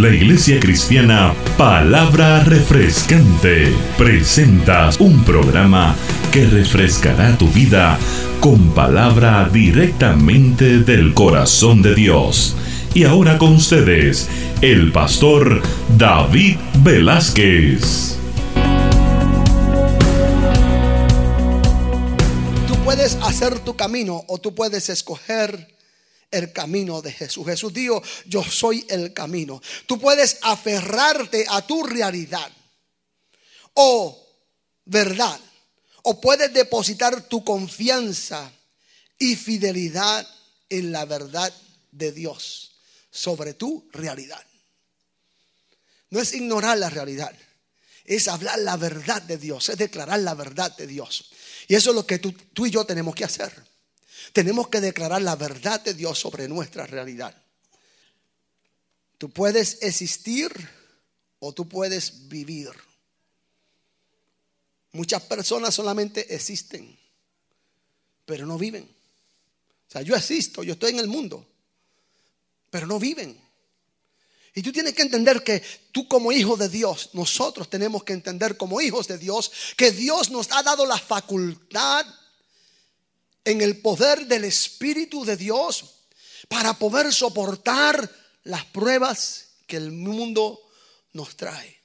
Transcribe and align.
La 0.00 0.08
Iglesia 0.08 0.58
Cristiana 0.58 1.34
Palabra 1.58 2.42
Refrescante 2.44 3.70
presenta 3.98 4.88
un 4.98 5.22
programa 5.22 5.94
que 6.32 6.46
refrescará 6.46 7.36
tu 7.36 7.46
vida 7.48 7.98
con 8.40 8.70
palabra 8.70 9.50
directamente 9.52 10.78
del 10.78 11.12
corazón 11.12 11.82
de 11.82 11.94
Dios. 11.94 12.56
Y 12.94 13.04
ahora 13.04 13.36
con 13.36 13.52
ustedes, 13.52 14.30
el 14.62 14.92
pastor 14.92 15.60
David 15.98 16.56
Velázquez. 16.82 18.16
Tú 22.66 22.74
puedes 22.82 23.16
hacer 23.16 23.58
tu 23.58 23.76
camino 23.76 24.24
o 24.26 24.38
tú 24.38 24.54
puedes 24.54 24.88
escoger 24.88 25.68
el 26.32 26.52
camino 26.52 27.00
de 27.00 27.12
Jesús. 27.12 27.46
Jesús 27.46 27.72
dijo, 27.72 28.02
yo 28.26 28.42
soy 28.42 28.84
el 28.88 29.12
camino. 29.12 29.62
Tú 29.86 30.00
puedes 30.00 30.38
aferrarte 30.42 31.44
a 31.48 31.64
tu 31.64 31.84
realidad 31.84 32.50
o 33.74 34.18
verdad. 34.84 35.38
O 36.02 36.20
puedes 36.20 36.52
depositar 36.52 37.28
tu 37.28 37.44
confianza 37.44 38.50
y 39.18 39.36
fidelidad 39.36 40.26
en 40.68 40.90
la 40.90 41.04
verdad 41.04 41.52
de 41.92 42.10
Dios 42.10 42.72
sobre 43.10 43.54
tu 43.54 43.88
realidad. 43.92 44.44
No 46.10 46.20
es 46.20 46.34
ignorar 46.34 46.78
la 46.78 46.90
realidad, 46.90 47.32
es 48.04 48.26
hablar 48.26 48.58
la 48.58 48.76
verdad 48.76 49.22
de 49.22 49.38
Dios, 49.38 49.68
es 49.68 49.78
declarar 49.78 50.18
la 50.20 50.34
verdad 50.34 50.76
de 50.76 50.86
Dios. 50.86 51.30
Y 51.68 51.74
eso 51.74 51.90
es 51.90 51.96
lo 51.96 52.06
que 52.06 52.18
tú, 52.18 52.32
tú 52.32 52.66
y 52.66 52.70
yo 52.70 52.84
tenemos 52.84 53.14
que 53.14 53.24
hacer. 53.24 53.52
Tenemos 54.32 54.68
que 54.68 54.80
declarar 54.80 55.22
la 55.22 55.36
verdad 55.36 55.80
de 55.80 55.94
Dios 55.94 56.18
sobre 56.18 56.48
nuestra 56.48 56.86
realidad. 56.86 57.34
Tú 59.18 59.30
puedes 59.30 59.82
existir 59.82 60.52
o 61.38 61.52
tú 61.52 61.68
puedes 61.68 62.28
vivir. 62.28 62.70
Muchas 64.92 65.22
personas 65.22 65.74
solamente 65.74 66.34
existen, 66.34 66.98
pero 68.24 68.46
no 68.46 68.58
viven. 68.58 68.84
O 68.84 69.90
sea, 69.90 70.02
yo 70.02 70.14
existo, 70.14 70.62
yo 70.62 70.74
estoy 70.74 70.90
en 70.90 70.98
el 70.98 71.08
mundo, 71.08 71.46
pero 72.70 72.86
no 72.86 72.98
viven. 72.98 73.40
Y 74.54 74.62
tú 74.62 74.70
tienes 74.70 74.92
que 74.92 75.02
entender 75.02 75.42
que 75.42 75.62
tú 75.92 76.06
como 76.06 76.30
hijo 76.30 76.56
de 76.56 76.68
Dios, 76.68 77.10
nosotros 77.14 77.70
tenemos 77.70 78.04
que 78.04 78.12
entender 78.12 78.56
como 78.56 78.80
hijos 78.80 79.08
de 79.08 79.18
Dios, 79.18 79.50
que 79.76 79.92
Dios 79.92 80.30
nos 80.30 80.52
ha 80.52 80.62
dado 80.62 80.84
la 80.84 80.98
facultad 80.98 82.04
en 83.44 83.60
el 83.60 83.80
poder 83.80 84.26
del 84.26 84.44
Espíritu 84.44 85.24
de 85.24 85.36
Dios 85.36 86.06
para 86.48 86.74
poder 86.74 87.12
soportar 87.12 88.10
las 88.44 88.64
pruebas 88.66 89.48
que 89.66 89.76
el 89.76 89.92
mundo 89.92 90.60
nos 91.12 91.36
trae. 91.36 91.80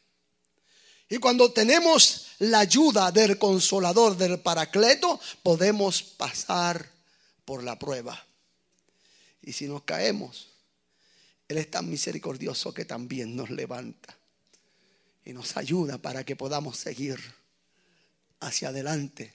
Y 1.09 1.17
cuando 1.17 1.51
tenemos 1.51 2.27
la 2.39 2.59
ayuda 2.59 3.11
del 3.11 3.37
consolador, 3.37 4.17
del 4.17 4.39
paracleto, 4.39 5.19
podemos 5.41 6.03
pasar 6.03 6.91
por 7.45 7.63
la 7.63 7.79
prueba. 7.79 8.25
Y 9.41 9.53
si 9.53 9.67
nos 9.67 9.83
caemos, 9.83 10.49
Él 11.47 11.57
es 11.57 11.71
tan 11.71 11.89
misericordioso 11.89 12.73
que 12.73 12.83
también 12.83 13.35
nos 13.35 13.49
levanta 13.49 14.17
y 15.23 15.31
nos 15.31 15.55
ayuda 15.55 15.97
para 15.97 16.25
que 16.25 16.35
podamos 16.35 16.77
seguir 16.77 17.17
hacia 18.41 18.69
adelante, 18.69 19.33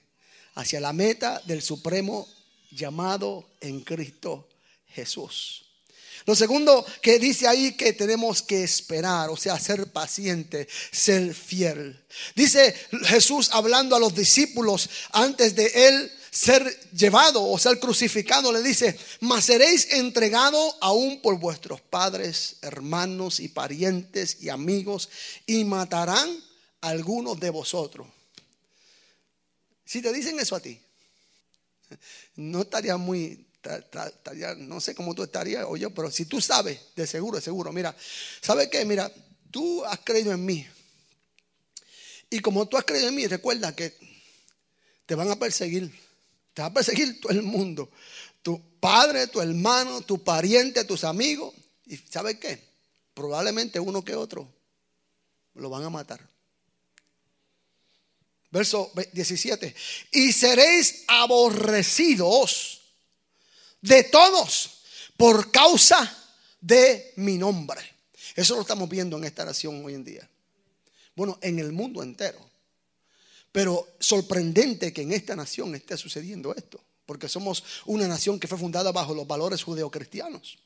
hacia 0.55 0.79
la 0.79 0.93
meta 0.93 1.41
del 1.45 1.61
supremo 1.61 2.27
llamado 2.71 3.49
en 3.61 3.81
Cristo 3.81 4.49
Jesús. 4.87 5.63
Lo 6.25 6.35
segundo 6.35 6.85
que 7.01 7.19
dice 7.19 7.47
ahí 7.47 7.73
que 7.73 7.93
tenemos 7.93 8.41
que 8.41 8.63
esperar, 8.63 9.29
o 9.29 9.35
sea, 9.35 9.59
ser 9.59 9.91
paciente, 9.91 10.67
ser 10.91 11.33
fiel. 11.33 12.01
Dice 12.35 12.73
Jesús 13.03 13.49
hablando 13.51 13.95
a 13.95 13.99
los 13.99 14.15
discípulos 14.15 14.89
antes 15.11 15.55
de 15.55 15.87
él 15.87 16.11
ser 16.31 16.63
llevado 16.91 17.43
o 17.43 17.59
ser 17.59 17.79
crucificado, 17.79 18.51
le 18.51 18.63
dice, 18.63 18.97
mas 19.19 19.45
seréis 19.45 19.91
entregados 19.91 20.75
aún 20.81 21.21
por 21.21 21.37
vuestros 21.37 21.79
padres, 21.81 22.55
hermanos 22.61 23.39
y 23.39 23.49
parientes 23.49 24.37
y 24.41 24.49
amigos 24.49 25.09
y 25.45 25.63
matarán 25.63 26.27
a 26.81 26.89
algunos 26.89 27.39
de 27.39 27.51
vosotros. 27.51 28.07
Si 29.85 30.01
te 30.01 30.13
dicen 30.13 30.39
eso 30.39 30.55
a 30.55 30.59
ti, 30.59 30.79
no 32.35 32.61
estaría 32.61 32.97
muy 32.97 33.45
no 34.57 34.81
sé 34.81 34.93
cómo 34.93 35.15
tú 35.15 35.23
estarías 35.23 35.65
o 35.67 35.77
yo, 35.77 35.89
pero 35.91 36.11
si 36.11 36.25
tú 36.25 36.41
sabes, 36.41 36.79
de 36.95 37.07
seguro, 37.07 37.37
de 37.37 37.41
seguro, 37.41 37.71
mira, 37.71 37.95
¿sabes 38.41 38.67
qué? 38.67 38.83
Mira, 38.83 39.11
tú 39.51 39.85
has 39.85 39.99
creído 39.99 40.31
en 40.33 40.45
mí. 40.45 40.67
Y 42.29 42.39
como 42.39 42.67
tú 42.67 42.77
has 42.77 42.83
creído 42.83 43.07
en 43.07 43.15
mí, 43.15 43.27
recuerda 43.27 43.75
que 43.75 43.95
te 45.05 45.15
van 45.15 45.31
a 45.31 45.37
perseguir. 45.37 45.93
Te 46.53 46.61
va 46.61 46.67
a 46.67 46.73
perseguir 46.73 47.21
todo 47.21 47.31
el 47.31 47.43
mundo. 47.43 47.89
Tu 48.41 48.61
padre, 48.79 49.27
tu 49.27 49.39
hermano, 49.39 50.01
tu 50.01 50.23
pariente, 50.23 50.83
tus 50.83 51.03
amigos. 51.03 51.53
¿Y 51.85 51.97
sabes 51.97 52.39
qué? 52.39 52.61
Probablemente 53.13 53.79
uno 53.79 54.03
que 54.03 54.15
otro 54.15 54.51
lo 55.53 55.69
van 55.69 55.83
a 55.83 55.89
matar. 55.89 56.19
Verso 58.53 58.91
17. 59.11 59.73
Y 60.11 60.31
seréis 60.31 61.05
aborrecidos 61.07 62.81
de 63.81 64.03
todos 64.03 64.83
por 65.17 65.49
causa 65.49 66.35
de 66.61 67.13
mi 67.15 67.39
nombre. 67.39 67.81
Eso 68.35 68.53
lo 68.53 68.61
estamos 68.61 68.87
viendo 68.87 69.17
en 69.17 69.23
esta 69.23 69.43
nación 69.43 69.83
hoy 69.83 69.95
en 69.95 70.03
día. 70.03 70.29
Bueno, 71.15 71.39
en 71.41 71.57
el 71.57 71.71
mundo 71.71 72.03
entero. 72.03 72.47
Pero 73.51 73.95
sorprendente 73.99 74.93
que 74.93 75.01
en 75.01 75.13
esta 75.13 75.35
nación 75.35 75.73
esté 75.73 75.97
sucediendo 75.97 76.53
esto, 76.55 76.79
porque 77.07 77.27
somos 77.27 77.63
una 77.85 78.07
nación 78.07 78.39
que 78.39 78.47
fue 78.47 78.59
fundada 78.59 78.91
bajo 78.91 79.15
los 79.15 79.25
valores 79.25 79.63
judeocristianos. 79.63 80.59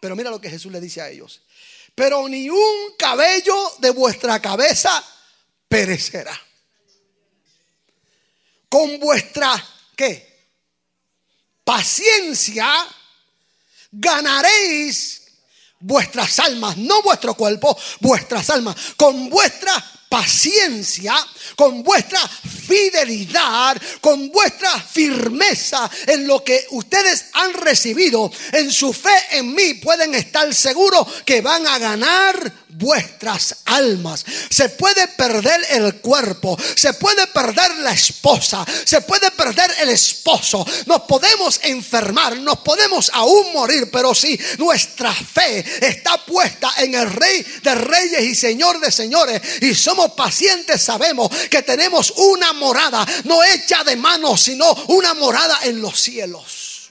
Pero 0.00 0.14
mira 0.14 0.30
lo 0.30 0.40
que 0.40 0.50
Jesús 0.50 0.70
le 0.70 0.80
dice 0.80 1.00
a 1.00 1.10
ellos. 1.10 1.42
Pero 1.96 2.28
ni 2.28 2.48
un 2.48 2.94
cabello 2.96 3.56
de 3.80 3.90
vuestra 3.90 4.40
cabeza 4.40 5.04
perecerá. 5.76 6.40
Con 8.68 8.98
vuestra, 8.98 9.62
¿qué? 9.94 10.36
paciencia 11.62 12.66
ganaréis 13.90 15.22
vuestras 15.80 16.38
almas, 16.38 16.76
no 16.76 17.02
vuestro 17.02 17.34
cuerpo, 17.34 17.76
vuestras 18.00 18.48
almas. 18.50 18.94
Con 18.96 19.28
vuestra 19.28 19.74
paciencia, 20.08 21.14
con 21.54 21.82
vuestra 21.82 22.20
fidelidad, 22.66 23.80
con 24.00 24.30
vuestra 24.30 24.80
firmeza 24.80 25.90
en 26.06 26.26
lo 26.26 26.42
que 26.42 26.66
ustedes 26.70 27.26
han 27.32 27.54
recibido, 27.54 28.30
en 28.52 28.72
su 28.72 28.92
fe 28.92 29.14
en 29.32 29.54
mí, 29.54 29.74
pueden 29.74 30.14
estar 30.14 30.52
seguros 30.54 31.06
que 31.24 31.40
van 31.40 31.66
a 31.66 31.78
ganar 31.78 32.66
vuestras 32.78 33.56
almas. 33.64 34.24
Se 34.50 34.68
puede 34.70 35.08
perder 35.08 35.66
el 35.70 35.96
cuerpo, 35.96 36.58
se 36.74 36.92
puede 36.94 37.26
perder 37.28 37.76
la 37.78 37.92
esposa, 37.92 38.64
se 38.84 39.00
puede 39.00 39.30
perder 39.30 39.70
el 39.80 39.88
esposo, 39.90 40.66
nos 40.86 41.02
podemos 41.02 41.60
enfermar, 41.62 42.36
nos 42.38 42.58
podemos 42.58 43.10
aún 43.14 43.52
morir, 43.52 43.90
pero 43.90 44.14
si 44.14 44.38
nuestra 44.58 45.12
fe 45.12 45.64
está 45.80 46.24
puesta 46.24 46.72
en 46.78 46.94
el 46.94 47.10
Rey 47.10 47.44
de 47.62 47.74
Reyes 47.74 48.22
y 48.22 48.34
Señor 48.34 48.80
de 48.80 48.90
Señores 48.90 49.40
y 49.60 49.74
somos 49.74 50.05
pacientes, 50.14 50.80
sabemos 50.80 51.30
que 51.50 51.62
tenemos 51.62 52.12
una 52.16 52.52
morada, 52.52 53.06
no 53.24 53.42
hecha 53.42 53.84
de 53.84 53.96
manos, 53.96 54.42
sino 54.42 54.72
una 54.88 55.14
morada 55.14 55.60
en 55.64 55.80
los 55.80 56.00
cielos. 56.00 56.90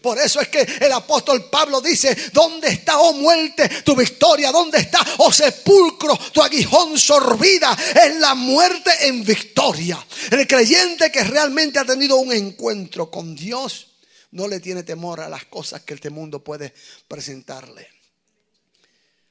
Por 0.00 0.18
eso 0.18 0.40
es 0.40 0.48
que 0.48 0.60
el 0.80 0.92
apóstol 0.92 1.50
Pablo 1.50 1.80
dice, 1.80 2.16
¿dónde 2.32 2.68
está, 2.68 2.98
oh 2.98 3.12
muerte, 3.12 3.68
tu 3.84 3.96
victoria? 3.96 4.52
¿Dónde 4.52 4.78
está, 4.78 5.04
oh 5.18 5.32
sepulcro, 5.32 6.16
tu 6.32 6.40
aguijón 6.40 6.98
sorbida? 6.98 7.76
En 8.04 8.20
la 8.20 8.34
muerte 8.34 8.90
en 9.08 9.24
victoria. 9.24 9.98
El 10.30 10.46
creyente 10.46 11.10
que 11.10 11.24
realmente 11.24 11.80
ha 11.80 11.84
tenido 11.84 12.16
un 12.16 12.32
encuentro 12.32 13.10
con 13.10 13.34
Dios 13.34 13.88
no 14.30 14.46
le 14.46 14.60
tiene 14.60 14.82
temor 14.82 15.20
a 15.20 15.28
las 15.28 15.46
cosas 15.46 15.82
que 15.82 15.94
este 15.94 16.10
mundo 16.10 16.44
puede 16.44 16.74
presentarle. 17.06 17.88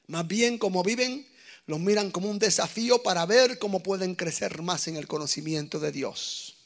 Más 0.08 0.26
bien 0.26 0.58
como 0.58 0.82
viven, 0.82 1.26
los 1.68 1.78
miran 1.78 2.10
como 2.10 2.30
un 2.30 2.38
desafío 2.38 3.02
para 3.02 3.26
ver 3.26 3.58
cómo 3.58 3.82
pueden 3.82 4.14
crecer 4.14 4.62
más 4.62 4.88
en 4.88 4.96
el 4.96 5.06
conocimiento 5.06 5.78
de 5.78 5.92
Dios. 5.92 6.56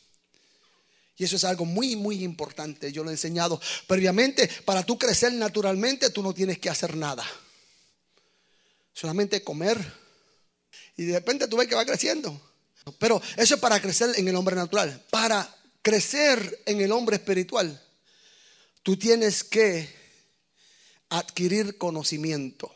Y 1.17 1.25
eso 1.25 1.35
es 1.35 1.43
algo 1.43 1.65
muy, 1.65 1.97
muy 1.97 2.23
importante. 2.23 2.93
Yo 2.93 3.03
lo 3.03 3.11
he 3.11 3.15
enseñado 3.15 3.61
previamente. 3.89 4.49
Para 4.65 4.85
tú 4.85 4.97
crecer 4.97 5.33
naturalmente, 5.33 6.11
tú 6.11 6.23
no 6.23 6.33
tienes 6.33 6.61
que 6.61 6.71
hacer 6.71 6.97
nada. 6.97 7.27
Solamente 8.95 9.43
comer. 9.43 9.77
Y 10.97 11.07
de 11.07 11.15
repente 11.15 11.49
tú 11.49 11.57
ves 11.57 11.67
que 11.67 11.75
va 11.75 11.85
creciendo. 11.85 12.41
Pero 13.01 13.21
eso 13.37 13.57
es 13.57 13.61
para 13.61 13.83
crecer 13.83 14.13
en 14.17 14.29
el 14.29 14.37
hombre 14.37 14.55
natural. 14.55 15.05
Para 15.11 15.53
crecer 15.83 16.63
en 16.65 16.81
el 16.81 16.93
hombre 16.93 17.17
espiritual, 17.17 17.83
tú 18.85 18.97
tienes 18.97 19.43
que 19.43 19.93
adquirir 21.09 21.77
conocimiento. 21.77 22.73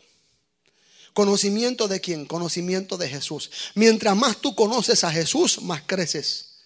¿Conocimiento 1.17 1.87
de 1.87 1.99
quién? 1.99 2.27
Conocimiento 2.27 2.95
de 2.95 3.09
Jesús. 3.09 3.49
Mientras 3.73 4.15
más 4.15 4.37
tú 4.37 4.53
conoces 4.53 5.03
a 5.03 5.11
Jesús, 5.11 5.63
más 5.63 5.81
creces 5.87 6.59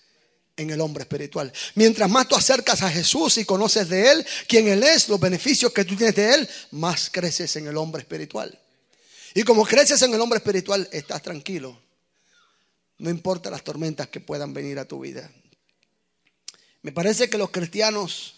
en 0.58 0.72
el 0.72 0.82
hombre 0.82 1.04
espiritual. 1.04 1.54
Mientras 1.76 2.10
más 2.10 2.28
tú 2.28 2.36
acercas 2.36 2.82
a 2.82 2.90
Jesús 2.90 3.38
y 3.38 3.46
conoces 3.46 3.88
de 3.88 4.12
Él, 4.12 4.26
quién 4.50 4.68
Él 4.68 4.84
es, 4.84 5.08
los 5.08 5.22
beneficios 5.22 5.72
que 5.72 5.86
tú 5.86 5.96
tienes 5.96 6.16
de 6.16 6.34
Él, 6.34 6.50
más 6.72 7.10
creces 7.10 7.56
en 7.56 7.68
el 7.68 7.78
hombre 7.78 8.02
espiritual. 8.02 8.60
Y 9.34 9.44
como 9.44 9.66
creces 9.66 10.02
en 10.02 10.14
el 10.14 10.20
hombre 10.20 10.40
espiritual, 10.40 10.86
estás 10.92 11.22
tranquilo. 11.22 11.82
No 12.98 13.10
importa 13.10 13.50
las 13.50 13.64
tormentas 13.64 14.10
que 14.10 14.20
puedan 14.20 14.54
venir 14.54 14.80
a 14.80 14.86
tu 14.86 15.00
vida. 15.00 15.32
Me 16.82 16.92
parece 16.92 17.30
que 17.30 17.38
los 17.38 17.52
cristianos 17.52 18.36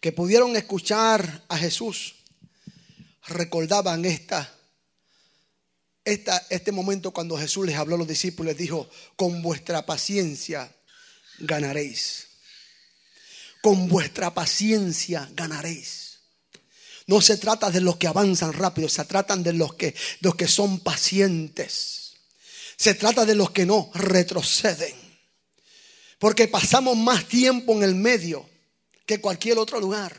que 0.00 0.10
pudieron 0.10 0.56
escuchar 0.56 1.44
a 1.46 1.56
Jesús 1.56 2.16
recordaban 3.28 4.04
esta 4.04 4.58
este 6.04 6.72
momento 6.72 7.12
cuando 7.12 7.38
Jesús 7.38 7.66
les 7.66 7.76
habló 7.76 7.94
a 7.94 7.98
los 7.98 8.08
discípulos, 8.08 8.56
dijo, 8.56 8.88
con 9.16 9.42
vuestra 9.42 9.86
paciencia 9.86 10.74
ganaréis. 11.38 12.28
Con 13.62 13.88
vuestra 13.88 14.34
paciencia 14.34 15.28
ganaréis. 15.34 16.18
No 17.06 17.20
se 17.20 17.36
trata 17.36 17.70
de 17.70 17.80
los 17.80 17.96
que 17.96 18.06
avanzan 18.06 18.52
rápido, 18.52 18.88
se 18.88 19.04
trata 19.04 19.36
de 19.36 19.52
los 19.52 19.74
que, 19.74 19.94
los 20.20 20.34
que 20.34 20.48
son 20.48 20.80
pacientes. 20.80 22.14
Se 22.76 22.94
trata 22.94 23.24
de 23.24 23.34
los 23.34 23.50
que 23.50 23.66
no 23.66 23.90
retroceden. 23.94 24.94
Porque 26.18 26.48
pasamos 26.48 26.96
más 26.96 27.28
tiempo 27.28 27.72
en 27.74 27.82
el 27.82 27.94
medio 27.94 28.48
que 29.06 29.20
cualquier 29.20 29.58
otro 29.58 29.80
lugar. 29.80 30.16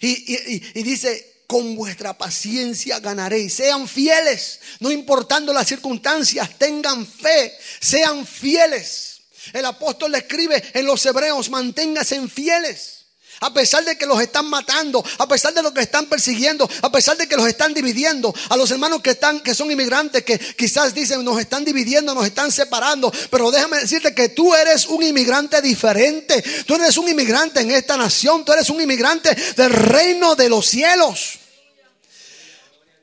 y 0.00 0.82
dice, 0.82 1.35
con 1.46 1.76
vuestra 1.76 2.16
paciencia 2.16 3.00
ganaréis. 3.00 3.54
Sean 3.54 3.88
fieles, 3.88 4.60
no 4.80 4.90
importando 4.90 5.52
las 5.52 5.68
circunstancias, 5.68 6.50
tengan 6.58 7.06
fe, 7.06 7.56
sean 7.80 8.26
fieles. 8.26 9.20
El 9.52 9.64
apóstol 9.64 10.12
le 10.12 10.18
escribe 10.18 10.62
en 10.74 10.86
los 10.86 11.04
hebreos, 11.06 11.50
manténganse 11.50 12.28
fieles. 12.28 13.05
A 13.40 13.52
pesar 13.52 13.84
de 13.84 13.98
que 13.98 14.06
los 14.06 14.20
están 14.20 14.46
matando, 14.46 15.04
a 15.18 15.28
pesar 15.28 15.52
de 15.52 15.62
lo 15.62 15.72
que 15.74 15.82
están 15.82 16.06
persiguiendo, 16.06 16.68
a 16.82 16.90
pesar 16.90 17.16
de 17.16 17.28
que 17.28 17.36
los 17.36 17.46
están 17.46 17.74
dividiendo, 17.74 18.34
a 18.48 18.56
los 18.56 18.70
hermanos 18.70 19.02
que 19.02 19.10
están 19.10 19.40
que 19.40 19.54
son 19.54 19.70
inmigrantes 19.70 20.24
que 20.24 20.38
quizás 20.38 20.94
dicen 20.94 21.24
nos 21.24 21.38
están 21.38 21.64
dividiendo, 21.64 22.14
nos 22.14 22.26
están 22.26 22.50
separando, 22.50 23.12
pero 23.30 23.50
déjame 23.50 23.78
decirte 23.78 24.14
que 24.14 24.30
tú 24.30 24.54
eres 24.54 24.86
un 24.86 25.02
inmigrante 25.02 25.60
diferente. 25.60 26.42
Tú 26.66 26.74
eres 26.74 26.96
un 26.96 27.08
inmigrante 27.08 27.60
en 27.60 27.70
esta 27.70 27.96
nación, 27.96 28.44
tú 28.44 28.52
eres 28.52 28.70
un 28.70 28.80
inmigrante 28.80 29.34
del 29.56 29.72
reino 29.72 30.34
de 30.34 30.48
los 30.48 30.66
cielos. 30.66 31.38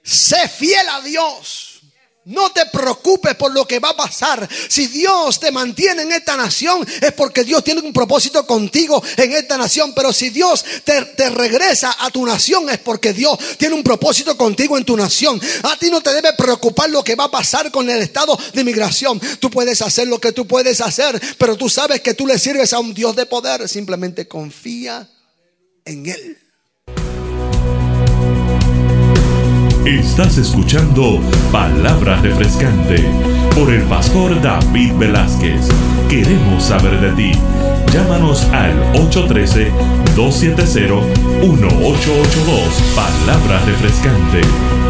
Sé 0.04 0.50
fiel 0.50 0.88
a 0.90 1.02
Dios. 1.02 1.73
No 2.26 2.52
te 2.52 2.66
preocupes 2.68 3.36
por 3.36 3.54
lo 3.54 3.68
que 3.68 3.80
va 3.80 3.90
a 3.90 3.98
pasar. 3.98 4.48
Si 4.70 4.88
Dios 4.88 5.40
te 5.40 5.52
mantiene 5.52 6.04
en 6.04 6.12
esta 6.14 6.38
nación 6.38 6.88
es 7.02 7.12
porque 7.12 7.44
Dios 7.44 7.64
tiene 7.64 7.82
un 7.82 7.92
propósito 7.92 8.48
contigo 8.48 9.04
en 9.18 9.34
esta 9.34 9.58
nación. 9.58 9.94
Pero 9.94 10.14
si 10.14 10.30
Dios 10.30 10.64
te, 10.86 11.30
regresa 11.30 11.98
a 12.00 12.10
tu 12.12 12.26
nación 12.26 12.70
es 12.70 12.78
porque 12.78 13.12
Dios 13.12 13.38
tiene 13.58 13.76
un 13.76 13.84
propósito 13.84 14.38
contigo 14.38 14.78
en 14.78 14.86
tu 14.86 14.96
nación. 14.96 15.42
A 15.64 15.78
ti 15.78 15.90
no 15.90 16.00
te 16.00 16.14
debe 16.14 16.32
preocupar 16.34 16.90
lo 16.90 17.04
que 17.04 17.16
va 17.16 17.26
a 17.26 17.32
pasar 17.32 17.72
con 17.72 17.90
el 17.90 18.02
estado 18.02 18.40
de 18.54 18.62
inmigración. 18.62 19.20
Tú 19.40 19.50
puedes 19.50 19.82
hacer 19.82 20.08
lo 20.08 20.20
que 20.20 20.32
tú 20.32 20.48
puedes 20.48 20.80
hacer, 20.80 21.22
pero 21.38 21.58
tú 21.58 21.68
sabes 21.68 22.00
que 22.02 22.14
tú 22.14 22.26
le 22.26 22.40
sirves 22.40 22.72
a 22.72 22.80
un 22.80 22.94
Dios 22.94 23.18
de 23.18 23.26
poder. 23.26 23.68
Simplemente 23.68 24.30
confía 24.30 25.10
en 25.84 26.06
Él. 26.06 26.38
Estás 29.86 30.38
escuchando 30.38 31.20
Palabra 31.52 32.16
Refrescante 32.22 33.04
por 33.54 33.70
el 33.70 33.84
pastor 33.84 34.42
David 34.42 34.94
Velázquez. 34.94 35.68
Queremos 36.08 36.64
saber 36.64 37.02
de 37.02 37.12
ti. 37.12 37.34
Llámanos 37.92 38.46
al 38.54 38.82
813-270-1882. 38.94 41.04
Palabra 42.96 43.60
Refrescante. 43.66 44.83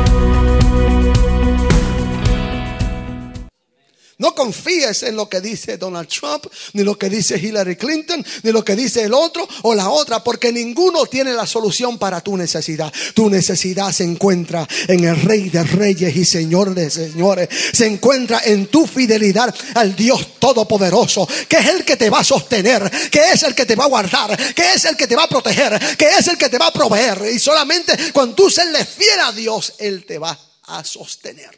No 4.24 4.34
confíes 4.34 5.04
en 5.04 5.18
lo 5.18 5.28
que 5.28 5.42
dice 5.42 5.76
Donald 5.76 6.08
Trump, 6.08 6.46
ni 6.72 6.84
lo 6.84 6.98
que 6.98 7.10
dice 7.10 7.38
Hillary 7.38 7.76
Clinton, 7.76 8.26
ni 8.44 8.54
lo 8.54 8.64
que 8.64 8.74
dice 8.74 9.04
el 9.04 9.14
otro 9.14 9.46
o 9.64 9.76
la 9.76 9.90
otra, 9.90 10.24
porque 10.24 10.54
ninguno 10.54 11.08
tiene 11.08 11.34
la 11.34 11.46
solución 11.46 12.00
para 12.00 12.22
tu 12.22 12.38
necesidad. 12.38 12.94
Tu 13.14 13.30
necesidad 13.30 13.92
se 13.92 14.06
encuentra 14.06 14.66
en 14.88 15.04
el 15.04 15.22
Rey 15.24 15.50
de 15.50 15.62
Reyes 15.66 16.16
y 16.16 16.24
Señor 16.24 16.74
de 16.74 16.90
Señores. 16.90 17.50
Se 17.74 17.86
encuentra 17.86 18.40
en 18.46 18.68
tu 18.68 18.88
fidelidad 18.88 19.54
al 19.76 19.94
Dios 19.94 20.40
Todopoderoso, 20.40 21.28
que 21.50 21.58
es 21.58 21.68
el 21.68 21.84
que 21.84 21.98
te 21.98 22.10
va 22.10 22.20
a 22.20 22.24
sostener, 22.24 22.90
que 23.12 23.34
es 23.34 23.44
el 23.44 23.54
que 23.54 23.66
te 23.66 23.76
va 23.76 23.84
a 23.84 23.90
guardar, 23.90 24.38
que 24.56 24.72
es 24.74 24.86
el 24.86 24.96
que 24.96 25.06
te 25.06 25.18
va 25.18 25.24
a 25.24 25.28
proteger, 25.28 25.78
que 25.98 26.08
es 26.08 26.30
el 26.30 26.38
que 26.38 26.48
te 26.48 26.58
va 26.58 26.68
a 26.68 26.74
proveer. 26.74 27.26
Y 27.30 27.40
solamente 27.40 28.14
cuando 28.14 28.36
tú 28.36 28.50
se 28.50 28.64
le 28.72 28.86
fiel 28.86 29.20
a 29.20 29.34
Dios, 29.34 29.74
Él 29.80 30.06
te 30.06 30.18
va 30.18 30.40
a 30.68 30.82
sostener. 30.86 31.52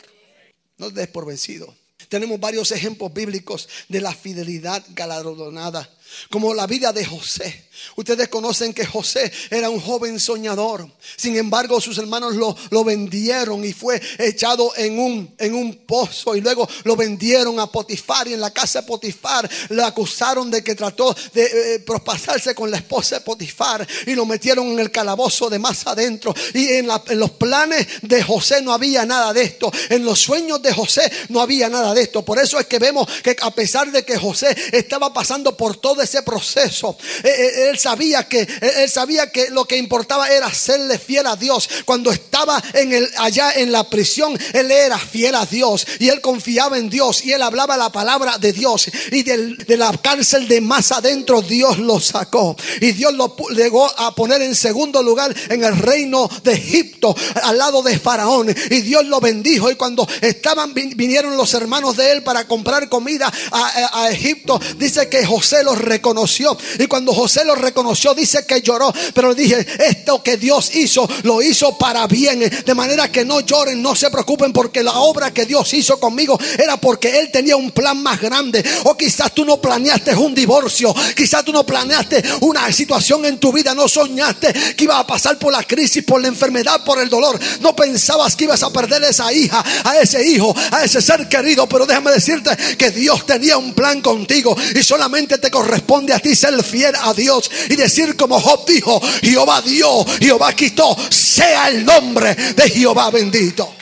No 0.80 0.88
te 0.88 1.02
des 1.02 1.10
por 1.10 1.28
vencido. 1.28 1.85
Tenemos 2.10 2.40
varios 2.40 2.72
ejemplos 2.72 3.14
bíblicos 3.14 3.68
de 3.90 4.02
la 4.02 4.14
fidelidad 4.14 4.84
galardonada, 4.90 5.90
como 6.30 6.54
la 6.54 6.68
vida 6.68 6.92
de 6.92 7.06
José. 7.06 7.66
Ustedes 7.96 8.30
conocen 8.30 8.74
que 8.74 8.86
José 8.86 9.32
era 9.50 9.70
un 9.70 9.80
joven 9.80 10.20
soñador. 10.20 10.90
Sin 11.16 11.38
embargo, 11.38 11.80
sus 11.80 11.98
hermanos 11.98 12.36
lo, 12.36 12.56
lo 12.70 12.84
vendieron 12.84 13.64
y 13.64 13.74
fue 13.74 14.02
echado 14.18 14.74
en 14.76 15.00
un, 15.00 15.36
en 15.38 15.54
un 15.54 15.76
pozo. 15.86 16.36
Y 16.36 16.42
luego 16.42 16.68
lo 16.84 16.96
vendieron 16.96 17.60
a 17.60 17.68
Potifar. 17.68 18.28
Y 18.28 18.34
en 18.34 18.42
la 18.42 18.52
casa 18.52 18.82
de 18.82 18.88
Potifar 18.88 19.50
le 19.70 19.84
acusaron 19.84 20.50
de 20.50 20.64
que 20.64 20.76
trató 20.76 21.16
de 21.34 21.76
eh, 21.76 21.80
prospasarse 21.80 22.56
con 22.56 22.72
la 22.72 22.78
esposa 22.78 23.20
de 23.20 23.22
Potifar. 23.22 23.88
Y 24.08 24.16
lo 24.16 24.26
metieron 24.26 24.68
en 24.68 24.80
el 24.80 24.92
calabozo 24.92 25.50
de 25.50 25.60
más 25.60 25.86
adentro. 25.88 26.34
Y 26.54 26.68
en, 26.70 26.90
en 27.08 27.20
los 27.20 27.32
planes 27.32 27.88
de 28.02 28.24
José 28.24 28.62
no 28.62 28.74
había 28.74 29.06
nada 29.06 29.34
de 29.34 29.44
esto. 29.44 29.72
En 29.90 30.04
los 30.04 30.20
sueños 30.20 30.62
de 30.62 30.74
José 30.74 31.10
no 31.30 31.42
había 31.42 31.70
nada 31.70 31.94
de 31.94 32.02
esto. 32.02 32.24
Por 32.24 32.40
eso 32.40 32.60
es 32.60 32.66
que 32.68 32.80
vemos 32.80 33.08
que 33.24 33.36
a 33.42 33.52
pesar 33.52 33.92
de 33.92 34.04
que 34.04 34.18
José 34.18 34.56
estaba 34.72 35.14
pasando 35.14 35.56
por 35.56 35.78
todo 35.78 35.95
ese 36.04 36.24
proceso, 36.24 36.98
eh, 37.24 37.30
eh, 37.30 37.70
él 37.70 37.80
sabía 37.80 38.28
que 38.28 38.48
él 38.62 38.90
sabía 38.90 39.32
que 39.32 39.50
lo 39.50 39.66
que 39.66 39.78
importaba 39.78 40.30
era 40.30 40.54
serle 40.54 40.98
fiel 41.00 41.28
a 41.28 41.36
Dios. 41.36 41.70
Cuando 41.86 42.12
estaba 42.12 42.62
en 42.74 42.94
el 42.94 43.10
allá 43.18 43.52
en 43.54 43.72
la 43.72 43.84
prisión, 43.90 44.38
él 44.54 44.72
era 44.72 44.98
fiel 44.98 45.36
a 45.36 45.46
Dios 45.46 45.86
y 46.00 46.10
él 46.10 46.22
confiaba 46.22 46.78
en 46.78 46.90
Dios 46.90 47.24
y 47.26 47.34
él 47.34 47.42
hablaba 47.42 47.78
la 47.78 47.92
palabra 47.92 48.38
de 48.38 48.54
Dios. 48.54 48.90
Y 49.12 49.24
de 49.24 49.78
la 49.78 49.92
cárcel 50.02 50.48
de 50.48 50.62
más 50.62 50.92
adentro 50.92 51.42
Dios 51.42 51.78
lo 51.80 52.00
sacó. 52.00 52.56
Y 52.82 52.92
Dios 52.92 53.14
lo 53.14 53.36
llegó 53.50 53.86
a 54.00 54.14
poner 54.14 54.42
en 54.42 54.56
segundo 54.56 55.02
lugar 55.04 55.36
en 55.50 55.64
el 55.64 55.78
reino 55.78 56.30
de 56.44 56.54
Egipto 56.54 57.16
al 57.44 57.58
lado 57.58 57.82
de 57.82 57.98
Faraón. 58.00 58.50
Y 58.50 58.82
Dios 58.82 59.06
lo 59.06 59.20
bendijo. 59.20 59.70
Y 59.70 59.76
cuando 59.76 60.08
estaban 60.22 60.74
vinieron 60.74 61.38
los 61.38 61.54
hermanos 61.54 61.98
de 61.98 62.12
él 62.12 62.24
para 62.24 62.48
comprar 62.48 62.90
comida 62.90 63.32
a, 63.52 64.04
a 64.04 64.12
Egipto 64.12 64.60
dice 64.78 65.10
que 65.10 65.26
José 65.26 65.64
los 65.64 65.78
reconoció. 65.86 66.58
Y 66.80 66.88
cuando 66.88 67.14
José 67.14 67.46
los 67.46 67.58
reconoció, 67.58 68.14
dice 68.14 68.46
que 68.46 68.62
lloró, 68.62 68.94
pero 69.14 69.30
le 69.30 69.36
dije, 69.36 69.66
esto 69.88 70.22
que 70.22 70.38
Dios 70.38 70.76
hizo, 70.76 71.08
lo 71.24 71.42
hizo 71.42 71.78
para 71.78 72.08
bien, 72.08 72.40
de 72.40 72.76
manera 72.76 73.12
que 73.12 73.24
no 73.24 73.40
lloren, 73.40 73.82
no 73.82 73.96
se 73.96 74.10
preocupen, 74.10 74.52
porque 74.52 74.84
la 74.84 74.94
obra 74.94 75.32
que 75.32 75.46
Dios 75.46 75.74
hizo 75.74 76.00
conmigo 76.00 76.38
era 76.58 76.78
porque 76.78 77.20
Él 77.20 77.30
tenía 77.32 77.56
un 77.56 77.72
plan 77.72 78.02
más 78.02 78.20
grande. 78.20 78.64
O 78.84 78.98
quizás 78.98 79.34
tú 79.34 79.46
no 79.46 79.62
planeaste 79.62 80.16
un 80.16 80.34
divorcio, 80.34 80.94
quizás 81.16 81.46
tú 81.46 81.54
no 81.54 81.66
planeaste 81.66 82.24
una 82.42 82.72
situación 82.72 83.26
en 83.26 83.40
tu 83.40 83.52
vida, 83.54 83.74
no 83.74 83.88
soñaste 83.88 84.54
que 84.76 84.84
iba 84.84 85.00
a 85.00 85.08
pasar 85.08 85.38
por 85.38 85.52
la 85.52 85.64
crisis, 85.64 86.04
por 86.04 86.22
la 86.22 86.28
enfermedad, 86.28 86.84
por 86.84 87.00
el 87.00 87.10
dolor, 87.10 87.40
no 87.62 87.76
pensabas 87.76 88.36
que 88.36 88.46
ibas 88.46 88.64
a 88.64 88.72
perder 88.72 89.04
a 89.04 89.10
esa 89.10 89.32
hija, 89.32 89.64
a 89.84 90.00
ese 90.00 90.28
hijo, 90.28 90.56
a 90.72 90.84
ese 90.84 91.02
ser 91.02 91.28
querido, 91.30 91.68
pero 91.68 91.86
déjame 91.86 92.12
decirte 92.12 92.56
que 92.78 92.92
Dios 92.92 93.26
tenía 93.26 93.58
un 93.58 93.74
plan 93.74 94.02
contigo 94.02 94.56
y 94.76 94.84
solamente 94.84 95.38
te 95.38 95.52
corresponde 95.52 95.75
a 96.14 96.20
ti 96.20 96.36
ser 96.36 96.64
fiel 96.64 96.94
a 96.96 97.14
Dios 97.14 97.50
y 97.70 97.76
decir 97.76 98.16
como 98.16 98.40
Job 98.40 98.66
dijo, 98.66 99.02
Jehová 99.22 99.62
dio, 99.62 100.06
Jehová 100.20 100.54
quitó, 100.54 100.96
sea 101.10 101.70
el 101.70 101.86
nombre 101.86 102.36
de 102.36 102.70
Jehová 102.70 103.12
bendito. 103.12 103.74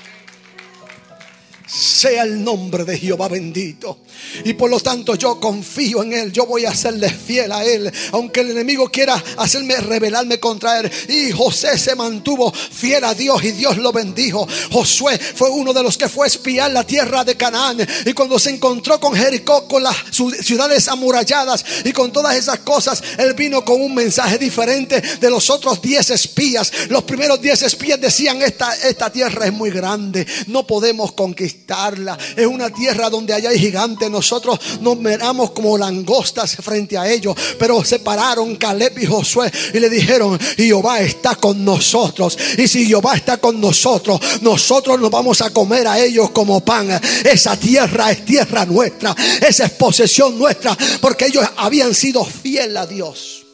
Sea 1.67 2.23
el 2.23 2.43
nombre 2.43 2.83
de 2.83 2.97
Jehová 2.97 3.27
bendito. 3.27 3.99
Y 4.43 4.53
por 4.53 4.69
lo 4.69 4.79
tanto 4.79 5.15
yo 5.15 5.39
confío 5.39 6.03
en 6.03 6.13
Él. 6.13 6.31
Yo 6.31 6.45
voy 6.45 6.65
a 6.65 6.73
serle 6.73 7.09
fiel 7.09 7.51
a 7.51 7.63
Él. 7.63 7.91
Aunque 8.11 8.41
el 8.41 8.51
enemigo 8.51 8.89
quiera 8.89 9.21
hacerme 9.37 9.75
rebelarme 9.77 10.39
contra 10.39 10.79
Él. 10.79 10.91
Y 11.09 11.31
José 11.31 11.77
se 11.77 11.95
mantuvo 11.95 12.51
fiel 12.51 13.03
a 13.03 13.13
Dios 13.13 13.43
y 13.43 13.51
Dios 13.51 13.77
lo 13.77 13.91
bendijo. 13.91 14.47
Josué 14.71 15.17
fue 15.17 15.49
uno 15.49 15.73
de 15.73 15.83
los 15.83 15.97
que 15.97 16.09
fue 16.09 16.25
a 16.25 16.27
espiar 16.27 16.71
la 16.71 16.85
tierra 16.85 17.23
de 17.23 17.35
Canaán. 17.35 17.77
Y 18.05 18.13
cuando 18.13 18.39
se 18.39 18.49
encontró 18.49 18.99
con 18.99 19.15
Jericó, 19.15 19.67
con 19.67 19.83
las 19.83 19.95
ciudades 20.11 20.87
amuralladas 20.87 21.63
y 21.83 21.91
con 21.91 22.11
todas 22.11 22.35
esas 22.35 22.59
cosas, 22.59 23.01
Él 23.17 23.33
vino 23.33 23.63
con 23.63 23.81
un 23.81 23.93
mensaje 23.93 24.37
diferente 24.37 25.01
de 25.01 25.29
los 25.29 25.49
otros 25.49 25.81
diez 25.81 26.09
espías. 26.09 26.71
Los 26.89 27.03
primeros 27.03 27.41
diez 27.41 27.61
espías 27.61 27.99
decían, 27.99 28.41
esta, 28.41 28.73
esta 28.75 29.11
tierra 29.11 29.45
es 29.45 29.53
muy 29.53 29.69
grande. 29.69 30.25
No 30.47 30.65
podemos 30.65 31.13
conquistarla. 31.13 32.17
Es 32.35 32.47
una 32.47 32.69
tierra 32.69 33.09
donde 33.09 33.33
hay 33.33 33.59
gigantes 33.59 34.02
nosotros 34.09 34.59
nos 34.81 34.97
miramos 34.97 35.51
como 35.51 35.77
langostas 35.77 36.55
frente 36.57 36.97
a 36.97 37.09
ellos. 37.09 37.35
Pero 37.57 37.83
se 37.83 37.99
pararon 37.99 38.55
Caleb 38.55 38.97
y 38.99 39.05
Josué 39.05 39.51
y 39.73 39.79
le 39.79 39.89
dijeron, 39.89 40.39
Jehová 40.57 41.01
está 41.01 41.35
con 41.35 41.63
nosotros. 41.63 42.37
Y 42.57 42.67
si 42.67 42.85
Jehová 42.85 43.15
está 43.15 43.37
con 43.37 43.59
nosotros, 43.59 44.19
nosotros 44.41 44.99
nos 44.99 45.11
vamos 45.11 45.41
a 45.41 45.51
comer 45.51 45.87
a 45.87 45.99
ellos 45.99 46.31
como 46.31 46.63
pan. 46.63 46.99
Esa 47.23 47.57
tierra 47.57 48.11
es 48.11 48.25
tierra 48.25 48.65
nuestra. 48.65 49.15
Esa 49.47 49.65
es 49.65 49.71
posesión 49.71 50.37
nuestra. 50.37 50.77
Porque 51.01 51.25
ellos 51.25 51.45
habían 51.57 51.93
sido 51.93 52.23
fiel 52.23 52.75
a 52.77 52.85
Dios. 52.85 53.45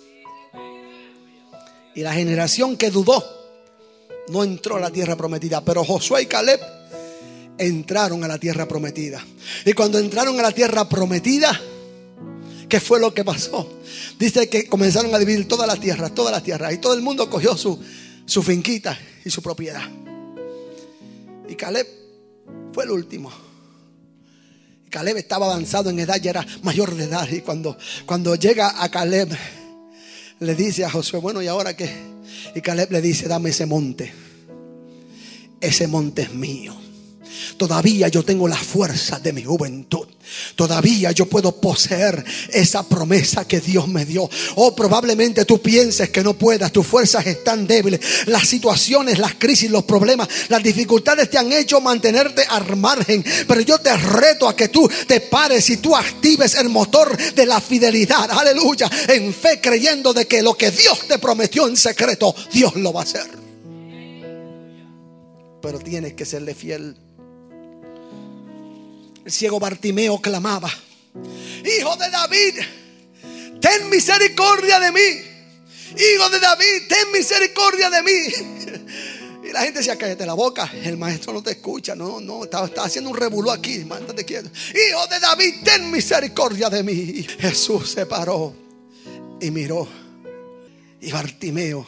Y 1.96 2.02
la 2.02 2.14
generación 2.14 2.78
que 2.78 2.92
dudó 2.92 3.24
no 4.30 4.44
entró 4.44 4.78
a 4.78 4.80
la 4.80 4.92
tierra 4.92 5.16
prometida. 5.16 5.62
Pero 5.62 5.84
Josué 5.84 6.24
y 6.24 6.26
Caleb 6.28 6.79
entraron 7.60 8.24
a 8.24 8.28
la 8.28 8.40
tierra 8.40 8.68
prometida. 8.68 9.24
Y 9.66 9.74
cuando 9.74 10.00
entraron 10.00 10.40
a 10.40 10.44
la 10.44 10.52
tierra 10.52 10.88
prometida, 10.90 11.60
¿qué 12.68 12.80
fue 12.80 13.00
lo 13.00 13.14
que 13.14 13.24
pasó? 13.24 13.80
Dice 14.18 14.50
que 14.50 14.68
comenzaron 14.68 15.14
a 15.14 15.20
dividir 15.20 15.48
toda 15.48 15.68
la 15.68 15.76
tierra, 15.76 16.10
toda 16.10 16.32
la 16.32 16.42
tierra. 16.42 16.74
Y 16.74 16.78
todo 16.78 16.94
el 16.94 17.02
mundo 17.02 17.30
cogió 17.30 17.56
su, 17.56 17.80
su 18.26 18.42
finquita 18.42 18.98
y 19.24 19.30
su 19.30 19.42
propiedad. 19.42 19.84
Y 21.48 21.56
Caleb 21.56 21.88
fue 22.74 22.86
el 22.86 22.92
último. 22.92 23.32
Caleb 24.90 25.18
estaba 25.18 25.46
avanzado 25.46 25.90
en 25.90 26.00
edad, 26.00 26.20
ya 26.22 26.32
era 26.32 26.46
mayor 26.64 26.96
de 26.96 27.04
edad. 27.06 27.30
Y 27.30 27.42
cuando, 27.42 27.78
cuando 28.06 28.36
llega 28.36 28.82
a 28.84 28.90
Caleb, 28.90 29.30
le 30.40 30.56
dice 30.56 30.86
a 30.86 30.90
Josué, 30.90 31.20
bueno, 31.20 31.42
¿y 31.42 31.48
ahora 31.48 31.76
qué? 31.76 31.90
Y 32.56 32.62
Caleb 32.62 32.92
le 32.92 33.02
dice, 33.02 33.28
dame 33.28 33.50
ese 33.50 33.66
monte. 33.66 34.12
Ese 35.62 35.88
monte 35.88 36.24
es 36.24 36.34
mío. 36.34 36.89
Todavía 37.58 38.08
yo 38.08 38.24
tengo 38.24 38.48
la 38.48 38.58
fuerza 38.58 39.20
de 39.20 39.34
mi 39.34 39.44
juventud. 39.44 40.08
Todavía 40.56 41.12
yo 41.12 41.26
puedo 41.26 41.60
poseer 41.60 42.24
esa 42.52 42.88
promesa 42.88 43.48
que 43.48 43.60
Dios 43.60 43.88
me 43.88 44.06
dio. 44.06 44.30
O 44.56 44.76
probablemente 44.76 45.46
tú 45.46 45.62
pienses 45.62 46.10
que 46.10 46.24
no 46.24 46.34
puedas, 46.34 46.72
tus 46.72 46.86
fuerzas 46.86 47.26
están 47.26 47.66
débiles. 47.68 48.28
Las 48.28 48.48
situaciones, 48.48 49.20
las 49.20 49.36
crisis, 49.36 49.70
los 49.70 49.84
problemas, 49.84 50.28
las 50.50 50.62
dificultades 50.62 51.30
te 51.30 51.38
han 51.38 51.52
hecho 51.52 51.82
mantenerte 51.82 52.44
al 52.50 52.76
margen. 52.76 53.24
Pero 53.48 53.62
yo 53.62 53.80
te 53.80 53.96
reto 53.96 54.48
a 54.48 54.56
que 54.56 54.70
tú 54.70 54.90
te 55.08 55.22
pares 55.22 55.70
y 55.70 55.78
tú 55.78 55.96
actives 55.96 56.56
el 56.56 56.70
motor 56.70 57.18
de 57.34 57.46
la 57.46 57.60
fidelidad. 57.60 58.30
Aleluya. 58.32 58.90
En 59.08 59.34
fe 59.34 59.60
creyendo 59.62 60.14
de 60.14 60.28
que 60.28 60.42
lo 60.42 60.56
que 60.56 60.72
Dios 60.72 61.08
te 61.08 61.20
prometió 61.20 61.68
en 61.68 61.78
secreto, 61.78 62.36
Dios 62.52 62.76
lo 62.76 62.94
va 62.94 63.02
a 63.02 63.04
hacer. 63.04 63.28
Pero 65.62 65.80
tienes 65.80 66.14
que 66.14 66.26
serle 66.26 66.56
fiel 66.56 66.96
el 69.30 69.34
ciego 69.34 69.60
Bartimeo 69.60 70.20
clamaba, 70.20 70.72
Hijo 71.64 71.96
de 71.98 72.10
David, 72.10 72.56
ten 73.62 73.88
misericordia 73.92 74.80
de 74.80 74.92
mí. 74.92 75.22
Hijo 75.92 76.30
de 76.32 76.40
David, 76.40 76.88
ten 76.90 77.12
misericordia 77.12 77.92
de 77.92 78.04
mí. 78.04 78.90
Y 79.48 79.52
la 79.52 79.62
gente 79.62 79.80
decía, 79.80 79.98
cállate 79.98 80.26
la 80.26 80.34
boca, 80.34 80.72
el 80.84 80.98
maestro 80.98 81.34
no 81.34 81.42
te 81.42 81.52
escucha, 81.52 81.96
no, 81.96 82.20
no, 82.20 82.44
está, 82.44 82.68
haciendo 82.84 83.10
un 83.10 83.18
revuelo 83.18 83.52
aquí, 83.52 83.80
mándate 83.86 84.26
quieto. 84.26 84.50
Hijo 84.50 85.08
de 85.08 85.20
David, 85.20 85.56
ten 85.64 85.90
misericordia 85.90 86.70
de 86.70 86.84
mí. 86.84 87.26
Jesús 87.40 87.92
se 87.92 88.06
paró 88.06 88.54
y 89.40 89.50
miró. 89.50 89.88
Y 91.02 91.12
Bartimeo 91.12 91.86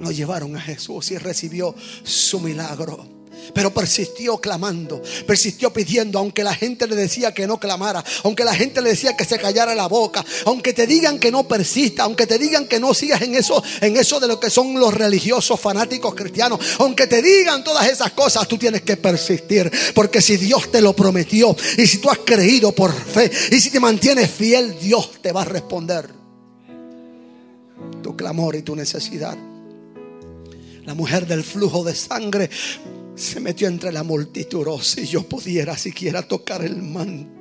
lo 0.00 0.10
llevaron 0.10 0.56
a 0.56 0.60
Jesús 0.60 1.10
y 1.10 1.18
recibió 1.18 1.74
su 2.04 2.40
milagro. 2.40 3.23
Pero 3.52 3.72
persistió 3.72 4.38
clamando, 4.38 5.02
persistió 5.26 5.72
pidiendo, 5.72 6.18
aunque 6.18 6.44
la 6.44 6.54
gente 6.54 6.86
le 6.86 6.96
decía 6.96 7.32
que 7.34 7.46
no 7.46 7.58
clamara, 7.58 8.04
aunque 8.22 8.44
la 8.44 8.54
gente 8.54 8.80
le 8.80 8.90
decía 8.90 9.16
que 9.16 9.24
se 9.24 9.38
callara 9.38 9.74
la 9.74 9.86
boca, 9.86 10.24
aunque 10.46 10.72
te 10.72 10.86
digan 10.86 11.18
que 11.18 11.30
no 11.30 11.46
persista, 11.46 12.04
aunque 12.04 12.26
te 12.26 12.38
digan 12.38 12.66
que 12.66 12.80
no 12.80 12.94
sigas 12.94 13.22
en 13.22 13.34
eso, 13.34 13.62
en 13.80 13.96
eso 13.96 14.20
de 14.20 14.28
lo 14.28 14.40
que 14.40 14.50
son 14.50 14.78
los 14.78 14.94
religiosos 14.94 15.60
fanáticos 15.60 16.14
cristianos, 16.14 16.60
aunque 16.78 17.06
te 17.06 17.22
digan 17.22 17.64
todas 17.64 17.88
esas 17.88 18.12
cosas, 18.12 18.46
tú 18.48 18.56
tienes 18.56 18.82
que 18.82 18.96
persistir, 18.96 19.70
porque 19.94 20.22
si 20.22 20.36
Dios 20.36 20.70
te 20.70 20.80
lo 20.80 20.94
prometió 20.94 21.56
y 21.76 21.86
si 21.86 21.98
tú 21.98 22.10
has 22.10 22.18
creído 22.18 22.72
por 22.72 22.92
fe 22.92 23.30
y 23.50 23.60
si 23.60 23.70
te 23.70 23.80
mantienes 23.80 24.30
fiel, 24.30 24.78
Dios 24.80 25.10
te 25.20 25.32
va 25.32 25.42
a 25.42 25.46
responder 25.46 26.24
tu 28.02 28.16
clamor 28.16 28.54
y 28.56 28.62
tu 28.62 28.76
necesidad. 28.76 29.36
La 30.84 30.94
mujer 30.94 31.26
del 31.26 31.42
flujo 31.42 31.82
de 31.82 31.94
sangre 31.94 32.50
se 33.14 33.40
metió 33.40 33.68
entre 33.68 33.92
la 33.92 34.02
multitud. 34.02 34.66
Oh, 34.68 34.82
si 34.82 35.06
yo 35.06 35.22
pudiera 35.22 35.76
siquiera 35.76 36.22
tocar 36.22 36.64
el 36.64 36.82
manto. 36.82 37.34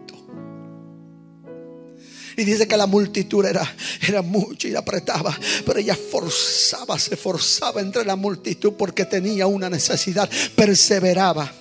Y 2.36 2.44
dice 2.44 2.68
que 2.68 2.78
la 2.78 2.88
multitud 2.88 3.46
era, 3.46 3.76
era 4.08 4.22
mucho 4.22 4.68
y 4.68 4.76
apretaba. 4.76 5.38
Pero 5.66 5.80
ella 5.80 5.96
forzaba, 5.96 6.98
se 6.98 7.16
forzaba 7.16 7.82
entre 7.82 8.06
la 8.06 8.16
multitud 8.16 8.74
porque 8.74 9.06
tenía 9.06 9.48
una 9.48 9.70
necesidad. 9.70 10.30
Perseveraba 10.56 11.52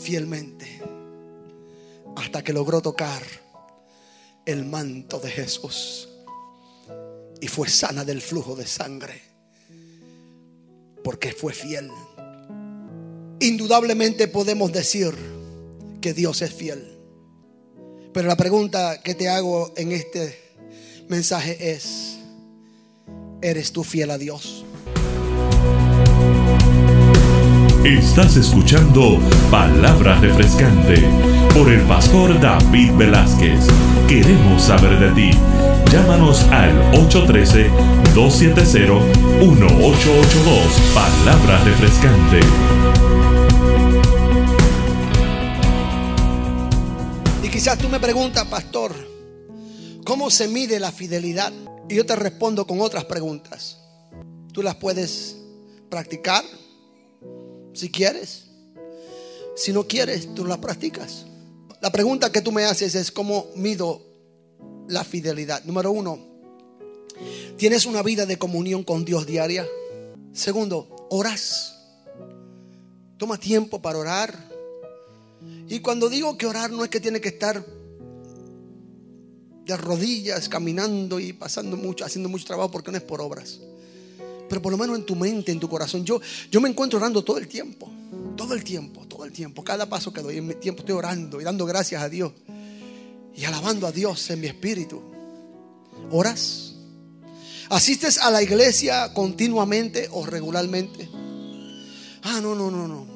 fielmente. 0.00 0.80
Hasta 2.16 2.42
que 2.42 2.52
logró 2.52 2.80
tocar 2.80 3.22
el 4.44 4.64
manto 4.64 5.18
de 5.18 5.30
Jesús. 5.30 6.08
Y 7.40 7.48
fue 7.48 7.68
sana 7.68 8.04
del 8.04 8.20
flujo 8.20 8.54
de 8.54 8.66
sangre. 8.66 9.22
Porque 11.02 11.32
fue 11.32 11.52
fiel 11.52 11.90
indudablemente 13.40 14.28
podemos 14.28 14.72
decir 14.72 15.14
que 16.00 16.14
Dios 16.14 16.40
es 16.42 16.52
fiel. 16.52 16.98
Pero 18.12 18.28
la 18.28 18.36
pregunta 18.36 19.00
que 19.02 19.14
te 19.14 19.28
hago 19.28 19.72
en 19.76 19.92
este 19.92 20.36
mensaje 21.08 21.72
es, 21.72 22.18
¿eres 23.42 23.72
tú 23.72 23.84
fiel 23.84 24.10
a 24.10 24.18
Dios? 24.18 24.64
Estás 27.84 28.36
escuchando 28.36 29.18
Palabras 29.50 30.20
Refrescante 30.20 31.02
por 31.54 31.72
el 31.72 31.80
pastor 31.82 32.38
David 32.38 32.92
Velázquez. 32.92 33.66
Queremos 34.06 34.62
saber 34.62 35.00
de 35.00 35.10
ti. 35.12 35.30
Llámanos 35.90 36.42
al 36.50 36.70
813-270-1882. 36.92 39.00
Palabras 40.94 41.64
Refrescante. 41.64 42.40
Quizás 47.60 47.76
tú 47.76 47.90
me 47.90 48.00
preguntas, 48.00 48.46
pastor, 48.46 48.94
¿cómo 50.06 50.30
se 50.30 50.48
mide 50.48 50.80
la 50.80 50.90
fidelidad? 50.90 51.52
Y 51.90 51.96
yo 51.96 52.06
te 52.06 52.16
respondo 52.16 52.66
con 52.66 52.80
otras 52.80 53.04
preguntas. 53.04 53.76
Tú 54.50 54.62
las 54.62 54.76
puedes 54.76 55.36
practicar 55.90 56.42
si 57.74 57.90
quieres. 57.90 58.46
Si 59.56 59.74
no 59.74 59.86
quieres, 59.86 60.34
tú 60.34 60.46
las 60.46 60.56
practicas. 60.56 61.26
La 61.82 61.92
pregunta 61.92 62.32
que 62.32 62.40
tú 62.40 62.50
me 62.50 62.64
haces 62.64 62.94
es 62.94 63.12
cómo 63.12 63.48
mido 63.54 64.06
la 64.88 65.04
fidelidad. 65.04 65.62
Número 65.64 65.90
uno, 65.90 66.18
¿tienes 67.58 67.84
una 67.84 68.02
vida 68.02 68.24
de 68.24 68.38
comunión 68.38 68.84
con 68.84 69.04
Dios 69.04 69.26
diaria? 69.26 69.66
Segundo, 70.32 71.08
¿oras? 71.10 71.76
Toma 73.18 73.36
tiempo 73.36 73.82
para 73.82 73.98
orar. 73.98 74.49
Y 75.70 75.78
cuando 75.78 76.08
digo 76.08 76.36
que 76.36 76.46
orar 76.46 76.72
no 76.72 76.82
es 76.82 76.90
que 76.90 76.98
tiene 76.98 77.20
que 77.20 77.28
estar 77.28 77.64
de 79.64 79.76
rodillas, 79.76 80.48
caminando 80.48 81.20
y 81.20 81.32
pasando 81.32 81.76
mucho, 81.76 82.04
haciendo 82.04 82.28
mucho 82.28 82.44
trabajo 82.44 82.72
porque 82.72 82.90
no 82.90 82.96
es 82.96 83.04
por 83.04 83.20
obras. 83.20 83.60
Pero 84.48 84.60
por 84.60 84.72
lo 84.72 84.78
menos 84.78 84.98
en 84.98 85.06
tu 85.06 85.14
mente, 85.14 85.52
en 85.52 85.60
tu 85.60 85.68
corazón. 85.68 86.04
Yo, 86.04 86.20
yo 86.50 86.60
me 86.60 86.68
encuentro 86.68 86.98
orando 86.98 87.22
todo 87.22 87.38
el 87.38 87.46
tiempo. 87.46 87.88
Todo 88.36 88.54
el 88.54 88.64
tiempo, 88.64 89.06
todo 89.06 89.24
el 89.24 89.30
tiempo. 89.30 89.62
Cada 89.62 89.88
paso 89.88 90.12
que 90.12 90.22
doy 90.22 90.38
en 90.38 90.48
mi 90.48 90.54
tiempo 90.54 90.80
estoy 90.80 90.96
orando 90.96 91.40
y 91.40 91.44
dando 91.44 91.64
gracias 91.66 92.02
a 92.02 92.08
Dios. 92.08 92.32
Y 93.36 93.44
alabando 93.44 93.86
a 93.86 93.92
Dios 93.92 94.28
en 94.30 94.40
mi 94.40 94.48
espíritu. 94.48 95.00
¿Oras? 96.10 96.74
¿Asistes 97.68 98.18
a 98.18 98.28
la 98.32 98.42
iglesia 98.42 99.14
continuamente 99.14 100.08
o 100.10 100.26
regularmente? 100.26 101.08
Ah, 102.24 102.40
no, 102.42 102.56
no, 102.56 102.72
no, 102.72 102.88
no 102.88 103.09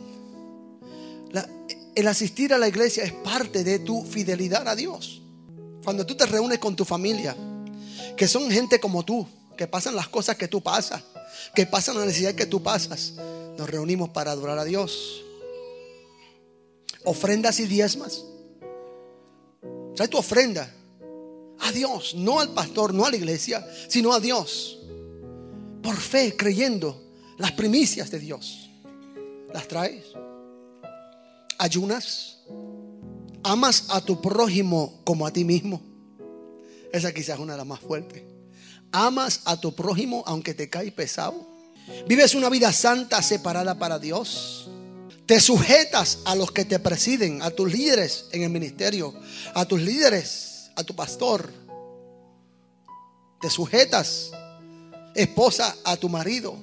el 1.94 2.08
asistir 2.08 2.52
a 2.52 2.58
la 2.58 2.68
iglesia 2.68 3.04
es 3.04 3.12
parte 3.12 3.64
de 3.64 3.78
tu 3.78 4.04
fidelidad 4.04 4.66
a 4.68 4.74
Dios. 4.74 5.22
Cuando 5.84 6.04
tú 6.06 6.16
te 6.16 6.26
reúnes 6.26 6.58
con 6.58 6.74
tu 6.74 6.84
familia, 6.84 7.36
que 8.16 8.26
son 8.26 8.50
gente 8.50 8.80
como 8.80 9.04
tú, 9.04 9.26
que 9.56 9.66
pasan 9.66 9.94
las 9.94 10.08
cosas 10.08 10.36
que 10.36 10.48
tú 10.48 10.60
pasas, 10.60 11.02
que 11.54 11.66
pasan 11.66 11.98
la 11.98 12.06
necesidad 12.06 12.34
que 12.34 12.46
tú 12.46 12.62
pasas, 12.62 13.14
nos 13.56 13.68
reunimos 13.68 14.10
para 14.10 14.32
adorar 14.32 14.58
a 14.58 14.64
Dios. 14.64 15.22
Ofrendas 17.04 17.60
y 17.60 17.66
diezmas. 17.66 18.24
Trae 19.94 20.08
tu 20.08 20.18
ofrenda 20.18 20.72
a 21.60 21.70
Dios, 21.70 22.14
no 22.16 22.40
al 22.40 22.52
pastor, 22.52 22.92
no 22.92 23.04
a 23.04 23.10
la 23.10 23.16
iglesia, 23.16 23.64
sino 23.88 24.12
a 24.12 24.20
Dios. 24.20 24.80
Por 25.82 25.96
fe, 25.96 26.34
creyendo 26.36 27.00
las 27.38 27.52
primicias 27.52 28.10
de 28.10 28.18
Dios. 28.18 28.70
¿Las 29.52 29.68
traes? 29.68 30.04
¿Ayunas? 31.58 32.38
¿Amas 33.42 33.84
a 33.90 34.00
tu 34.00 34.20
prójimo 34.20 35.00
como 35.04 35.26
a 35.26 35.32
ti 35.32 35.44
mismo? 35.44 35.82
Esa 36.92 37.12
quizás 37.12 37.36
es 37.36 37.40
una 37.40 37.52
de 37.54 37.58
las 37.58 37.66
más 37.66 37.80
fuertes. 37.80 38.22
¿Amas 38.92 39.42
a 39.44 39.60
tu 39.60 39.74
prójimo 39.74 40.22
aunque 40.26 40.54
te 40.54 40.70
cae 40.70 40.92
pesado? 40.92 41.46
¿Vives 42.06 42.34
una 42.34 42.48
vida 42.48 42.72
santa 42.72 43.20
separada 43.20 43.78
para 43.78 43.98
Dios? 43.98 44.70
Te 45.26 45.40
sujetas 45.40 46.20
a 46.24 46.34
los 46.34 46.52
que 46.52 46.64
te 46.64 46.78
presiden, 46.78 47.42
a 47.42 47.50
tus 47.50 47.72
líderes 47.72 48.26
en 48.32 48.42
el 48.42 48.50
ministerio, 48.50 49.14
a 49.54 49.64
tus 49.64 49.80
líderes, 49.80 50.70
a 50.76 50.84
tu 50.84 50.94
pastor. 50.94 51.50
Te 53.40 53.50
sujetas, 53.50 54.30
esposa, 55.14 55.76
a 55.84 55.96
tu 55.96 56.08
marido. 56.08 56.56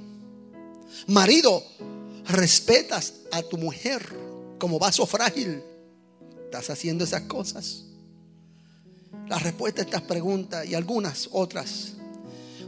Marido, 1.08 1.64
respetas 2.26 3.14
a 3.32 3.42
tu 3.42 3.58
mujer 3.58 4.21
como 4.62 4.78
vaso 4.78 5.08
frágil. 5.08 5.64
¿Estás 6.46 6.70
haciendo 6.70 7.04
esas 7.04 7.24
cosas? 7.24 7.86
La 9.28 9.40
respuesta 9.40 9.82
a 9.82 9.86
estas 9.86 10.04
preguntas 10.04 10.68
y 10.68 10.76
algunas 10.76 11.28
otras 11.32 11.94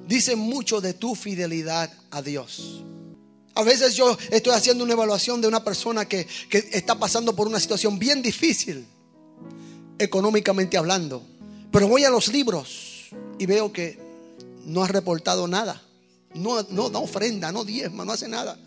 dicen 0.08 0.40
mucho 0.40 0.82
de 0.82 0.96
tu 0.96 1.14
fidelidad 1.14 1.94
a 2.10 2.24
Dios. 2.24 2.84
A 3.54 3.62
veces 3.62 3.94
yo 3.94 4.18
estoy 4.32 4.54
haciendo 4.54 4.84
una 4.84 4.94
evaluación 4.94 5.40
de 5.40 5.48
una 5.48 5.64
persona 5.64 6.06
que, 6.06 6.26
que, 6.50 6.68
está 6.72 6.98
pasando 6.98 7.36
por 7.36 7.48
una 7.48 7.60
situación 7.60 8.00
bien 8.00 8.24
difícil, 8.24 8.88
económicamente 10.00 10.78
hablando. 10.78 11.22
Pero 11.72 11.88
voy 11.88 12.06
a 12.06 12.10
los 12.10 12.28
libros 12.30 13.12
y 13.38 13.46
veo 13.46 13.72
que 13.72 14.00
no 14.66 14.84
ha 14.84 14.88
reportado 14.88 15.48
nada. 15.48 15.80
No, 16.34 16.64
no 16.72 16.90
da 16.90 16.98
ofrenda, 16.98 17.52
no 17.52 17.64
diezma, 17.64 18.04
no 18.04 18.14
hace 18.14 18.28
nada. 18.28 18.58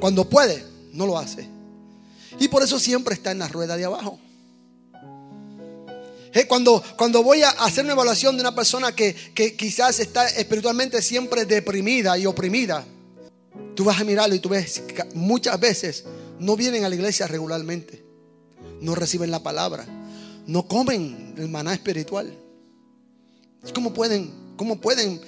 Cuando 0.00 0.26
puede, 0.26 0.64
no 0.94 1.04
lo 1.04 1.18
hace. 1.18 1.46
Y 2.38 2.48
por 2.48 2.62
eso 2.62 2.78
siempre 2.78 3.14
está 3.14 3.30
en 3.30 3.38
la 3.38 3.48
rueda 3.48 3.76
de 3.76 3.84
abajo. 3.84 4.18
Cuando, 6.48 6.82
cuando 6.96 7.22
voy 7.22 7.42
a 7.42 7.50
hacer 7.50 7.84
una 7.84 7.92
evaluación 7.92 8.36
de 8.36 8.40
una 8.40 8.54
persona 8.54 8.94
que, 8.94 9.14
que 9.34 9.54
quizás 9.54 10.00
está 10.00 10.26
espiritualmente 10.28 11.02
siempre 11.02 11.44
deprimida 11.44 12.16
y 12.18 12.24
oprimida, 12.24 12.84
tú 13.74 13.84
vas 13.84 14.00
a 14.00 14.04
mirarlo 14.04 14.34
y 14.34 14.38
tú 14.38 14.48
ves 14.48 14.80
que 14.80 15.04
muchas 15.14 15.60
veces 15.60 16.04
no 16.38 16.56
vienen 16.56 16.84
a 16.84 16.88
la 16.88 16.94
iglesia 16.94 17.26
regularmente, 17.26 18.02
no 18.80 18.94
reciben 18.94 19.30
la 19.30 19.42
palabra, 19.42 19.84
no 20.46 20.66
comen 20.66 21.34
el 21.36 21.48
maná 21.48 21.74
espiritual. 21.74 22.32
¿Cómo 23.74 23.92
pueden, 23.92 24.32
cómo 24.56 24.80
pueden 24.80 25.20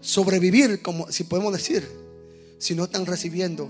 sobrevivir, 0.00 0.82
como 0.82 1.10
si 1.10 1.24
podemos 1.24 1.52
decir, 1.52 1.88
si 2.58 2.74
no 2.74 2.84
están 2.84 3.06
recibiendo 3.06 3.68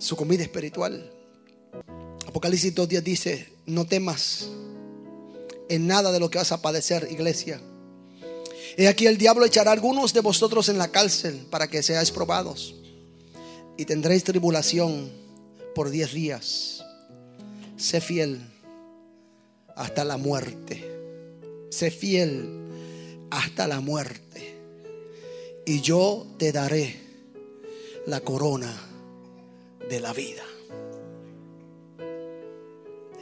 su 0.00 0.16
comida 0.16 0.42
espiritual? 0.42 1.12
Apocalipsis 2.26 2.74
2.10 2.74 3.02
dice, 3.02 3.52
no 3.66 3.86
temas 3.86 4.48
en 5.68 5.86
nada 5.86 6.10
de 6.10 6.18
lo 6.18 6.30
que 6.30 6.38
vas 6.38 6.50
a 6.52 6.60
padecer, 6.60 7.06
iglesia. 7.10 7.60
He 8.76 8.88
aquí 8.88 9.06
el 9.06 9.18
diablo 9.18 9.44
echará 9.44 9.72
algunos 9.72 10.12
de 10.12 10.20
vosotros 10.20 10.68
en 10.68 10.78
la 10.78 10.88
cárcel 10.88 11.46
para 11.50 11.68
que 11.68 11.82
seáis 11.82 12.10
probados. 12.10 12.74
Y 13.76 13.84
tendréis 13.84 14.24
tribulación 14.24 15.10
por 15.74 15.90
diez 15.90 16.12
días. 16.12 16.84
Sé 17.76 18.00
fiel 18.00 18.40
hasta 19.76 20.04
la 20.04 20.16
muerte. 20.16 20.84
Sé 21.70 21.90
fiel 21.90 22.48
hasta 23.30 23.66
la 23.66 23.80
muerte. 23.80 24.56
Y 25.66 25.80
yo 25.80 26.26
te 26.38 26.52
daré 26.52 26.96
la 28.06 28.20
corona 28.20 28.89
de 29.90 30.00
la 30.00 30.12
vida. 30.12 30.44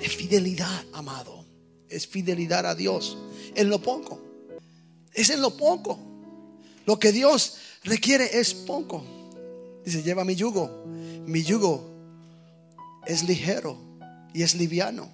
Es 0.00 0.14
fidelidad, 0.14 0.84
amado. 0.92 1.44
Es 1.88 2.06
fidelidad 2.06 2.66
a 2.66 2.74
Dios 2.74 3.16
en 3.54 3.70
lo 3.70 3.80
poco. 3.80 4.20
Es 5.14 5.30
en 5.30 5.40
lo 5.40 5.56
poco. 5.56 5.98
Lo 6.84 6.98
que 6.98 7.10
Dios 7.10 7.56
requiere 7.84 8.38
es 8.38 8.52
poco. 8.52 9.02
Dice, 9.84 10.02
lleva 10.02 10.24
mi 10.24 10.36
yugo. 10.36 10.84
Mi 11.26 11.42
yugo 11.42 11.88
es 13.06 13.24
ligero 13.24 13.78
y 14.34 14.42
es 14.42 14.54
liviano. 14.54 15.08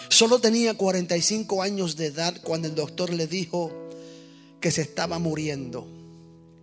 Solo 0.08 0.40
tenía 0.40 0.76
45 0.76 1.62
años 1.62 1.96
de 1.96 2.08
edad 2.08 2.36
cuando 2.44 2.68
el 2.68 2.76
doctor 2.76 3.14
le 3.14 3.28
dijo 3.28 3.72
que 4.60 4.72
se 4.72 4.82
estaba 4.82 5.20
muriendo. 5.20 5.88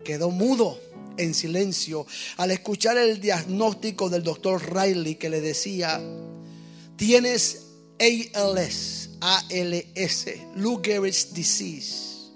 Quedó 0.04 0.30
mudo 0.30 0.78
en 1.16 1.32
silencio 1.34 2.06
al 2.36 2.50
escuchar 2.50 2.98
el 2.98 3.20
diagnóstico 3.20 4.08
del 4.08 4.22
doctor 4.22 4.62
Riley 4.74 5.16
que 5.16 5.28
le 5.30 5.40
decía, 5.40 6.00
tienes 6.96 7.66
ALS, 7.98 9.10
ALS, 9.20 10.26
Lou 10.56 10.80
Gehrig's 10.82 11.32
disease, 11.32 12.30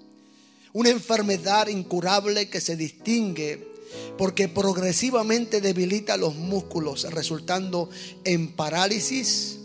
una 0.73 0.90
enfermedad 0.90 1.68
incurable 1.68 2.49
que 2.49 2.61
se 2.61 2.77
distingue 2.77 3.68
porque 4.16 4.49
progresivamente 4.49 5.61
debilita 5.61 6.16
los 6.16 6.35
músculos, 6.35 7.11
resultando 7.11 7.90
en 8.25 8.53
parálisis 8.53 9.59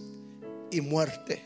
y 0.71 0.81
muerte. 0.81 1.43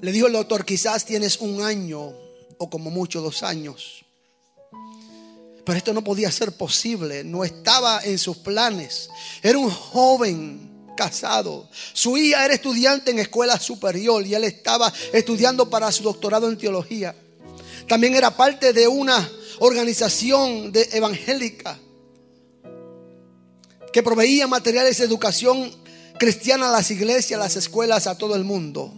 Le 0.00 0.12
dijo 0.12 0.26
el 0.26 0.32
doctor, 0.32 0.64
quizás 0.64 1.04
tienes 1.04 1.38
un 1.40 1.62
año 1.62 2.12
o 2.58 2.70
como 2.70 2.90
mucho 2.90 3.20
dos 3.20 3.42
años 3.42 4.04
pero 5.70 5.78
esto 5.78 5.92
no 5.92 6.02
podía 6.02 6.32
ser 6.32 6.52
posible, 6.52 7.22
no 7.22 7.44
estaba 7.44 8.00
en 8.02 8.18
sus 8.18 8.38
planes. 8.38 9.08
Era 9.42 9.58
un 9.58 9.70
joven 9.70 10.69
casado. 11.00 11.66
Su 11.94 12.18
hija 12.18 12.44
era 12.44 12.52
estudiante 12.52 13.10
en 13.10 13.20
escuela 13.20 13.58
superior 13.58 14.26
y 14.26 14.34
él 14.34 14.44
estaba 14.44 14.92
estudiando 15.14 15.70
para 15.70 15.90
su 15.90 16.02
doctorado 16.02 16.46
en 16.46 16.58
teología. 16.58 17.16
También 17.88 18.14
era 18.14 18.36
parte 18.36 18.74
de 18.74 18.86
una 18.86 19.26
organización 19.60 20.70
de 20.70 20.90
evangélica 20.92 21.78
que 23.90 24.02
proveía 24.02 24.46
materiales 24.46 24.98
de 24.98 25.06
educación 25.06 25.74
cristiana 26.18 26.68
a 26.68 26.72
las 26.72 26.90
iglesias, 26.90 27.40
a 27.40 27.44
las 27.44 27.56
escuelas, 27.56 28.06
a 28.06 28.18
todo 28.18 28.36
el 28.36 28.44
mundo. 28.44 28.92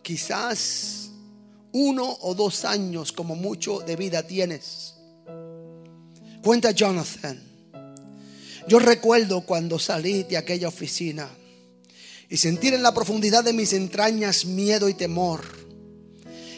Quizás 0.00 1.10
uno 1.72 2.18
o 2.20 2.36
dos 2.36 2.64
años 2.64 3.10
como 3.10 3.34
mucho 3.34 3.80
de 3.80 3.96
vida 3.96 4.22
tienes. 4.22 4.94
Cuenta 6.40 6.70
Jonathan. 6.70 7.49
Yo 8.68 8.78
recuerdo 8.78 9.42
cuando 9.42 9.78
salí 9.78 10.22
de 10.24 10.36
aquella 10.36 10.68
oficina 10.68 11.28
y 12.28 12.36
sentir 12.36 12.74
en 12.74 12.82
la 12.82 12.94
profundidad 12.94 13.42
de 13.42 13.52
mis 13.52 13.72
entrañas 13.72 14.44
miedo 14.44 14.88
y 14.88 14.94
temor. 14.94 15.42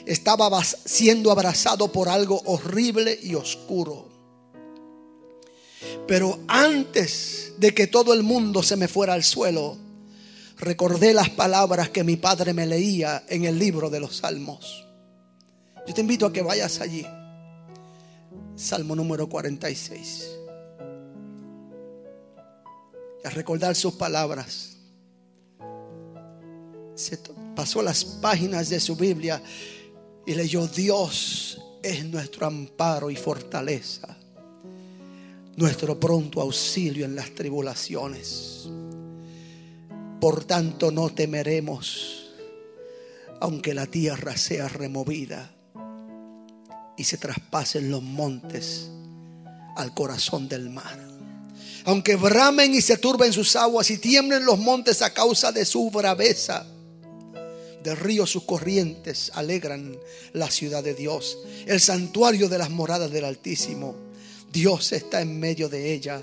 Estaba 0.04 0.62
siendo 0.64 1.30
abrazado 1.30 1.92
por 1.92 2.08
algo 2.08 2.42
horrible 2.44 3.18
y 3.22 3.34
oscuro. 3.34 4.08
Pero 6.06 6.40
antes 6.48 7.52
de 7.58 7.72
que 7.72 7.86
todo 7.86 8.12
el 8.12 8.22
mundo 8.22 8.62
se 8.62 8.76
me 8.76 8.88
fuera 8.88 9.14
al 9.14 9.22
suelo, 9.22 9.78
recordé 10.58 11.14
las 11.14 11.30
palabras 11.30 11.90
que 11.90 12.04
mi 12.04 12.16
padre 12.16 12.52
me 12.52 12.66
leía 12.66 13.24
en 13.28 13.44
el 13.44 13.58
libro 13.58 13.88
de 13.88 14.00
los 14.00 14.16
Salmos. 14.18 14.86
Yo 15.86 15.94
te 15.94 16.00
invito 16.00 16.26
a 16.26 16.32
que 16.32 16.42
vayas 16.42 16.80
allí. 16.80 17.06
Salmo 18.56 18.94
número 18.94 19.28
46. 19.28 20.41
A 23.24 23.30
recordar 23.30 23.74
sus 23.74 23.94
palabras. 23.94 24.76
Pasó 27.54 27.82
las 27.82 28.04
páginas 28.04 28.68
de 28.68 28.80
su 28.80 28.96
Biblia 28.96 29.42
y 30.26 30.34
leyó, 30.34 30.66
Dios 30.66 31.60
es 31.82 32.04
nuestro 32.04 32.46
amparo 32.46 33.10
y 33.10 33.16
fortaleza, 33.16 34.16
nuestro 35.56 35.98
pronto 35.98 36.40
auxilio 36.40 37.04
en 37.04 37.16
las 37.16 37.34
tribulaciones. 37.34 38.68
Por 40.20 40.44
tanto 40.44 40.92
no 40.92 41.10
temeremos, 41.10 42.32
aunque 43.40 43.74
la 43.74 43.86
tierra 43.86 44.36
sea 44.36 44.68
removida 44.68 45.52
y 46.96 47.04
se 47.04 47.16
traspasen 47.16 47.90
los 47.90 48.02
montes 48.02 48.90
al 49.76 49.92
corazón 49.94 50.48
del 50.48 50.70
mar. 50.70 51.11
Aunque 51.84 52.16
bramen 52.16 52.74
y 52.74 52.80
se 52.80 52.96
turben 52.96 53.32
sus 53.32 53.56
aguas 53.56 53.90
y 53.90 53.98
tiemblen 53.98 54.44
los 54.44 54.58
montes 54.58 55.02
a 55.02 55.12
causa 55.12 55.50
de 55.52 55.64
su 55.64 55.90
braveza, 55.90 56.66
del 57.82 57.96
río 57.96 58.26
sus 58.26 58.44
corrientes 58.44 59.32
alegran 59.34 59.96
la 60.32 60.50
ciudad 60.50 60.84
de 60.84 60.94
Dios, 60.94 61.38
el 61.66 61.80
santuario 61.80 62.48
de 62.48 62.58
las 62.58 62.70
moradas 62.70 63.10
del 63.10 63.24
Altísimo. 63.24 63.96
Dios 64.52 64.92
está 64.92 65.22
en 65.22 65.40
medio 65.40 65.70
de 65.70 65.94
ella, 65.94 66.22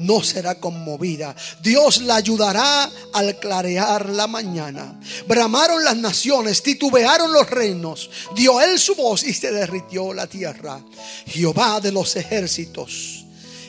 no 0.00 0.22
será 0.22 0.58
conmovida. 0.58 1.34
Dios 1.62 2.02
la 2.02 2.16
ayudará 2.16 2.90
al 3.12 3.38
clarear 3.38 4.10
la 4.10 4.26
mañana. 4.26 5.00
Bramaron 5.28 5.84
las 5.84 5.96
naciones, 5.96 6.62
titubearon 6.62 7.32
los 7.32 7.48
reinos. 7.48 8.10
Dio 8.34 8.60
él 8.60 8.80
su 8.80 8.96
voz 8.96 9.22
y 9.22 9.32
se 9.32 9.52
derritió 9.52 10.12
la 10.12 10.26
tierra. 10.26 10.84
Jehová 11.26 11.80
de 11.80 11.92
los 11.92 12.16
ejércitos 12.16 13.27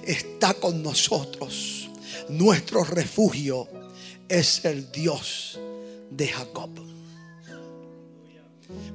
está 0.10 0.56
con 0.56 0.82
nosotros. 0.82 1.90
Nuestro 2.30 2.84
refugio 2.84 3.68
es 4.28 4.66
el 4.66 4.92
Dios 4.92 5.60
de 6.10 6.28
Jacob. 6.28 6.72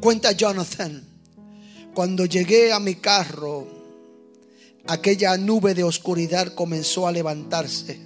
Cuenta 0.00 0.32
Jonathan, 0.32 1.04
cuando 1.94 2.26
llegué 2.26 2.72
a 2.72 2.80
mi 2.80 2.96
carro, 2.96 3.66
aquella 4.88 5.36
nube 5.36 5.74
de 5.74 5.84
oscuridad 5.84 6.52
comenzó 6.54 7.06
a 7.06 7.12
levantarse 7.12 7.98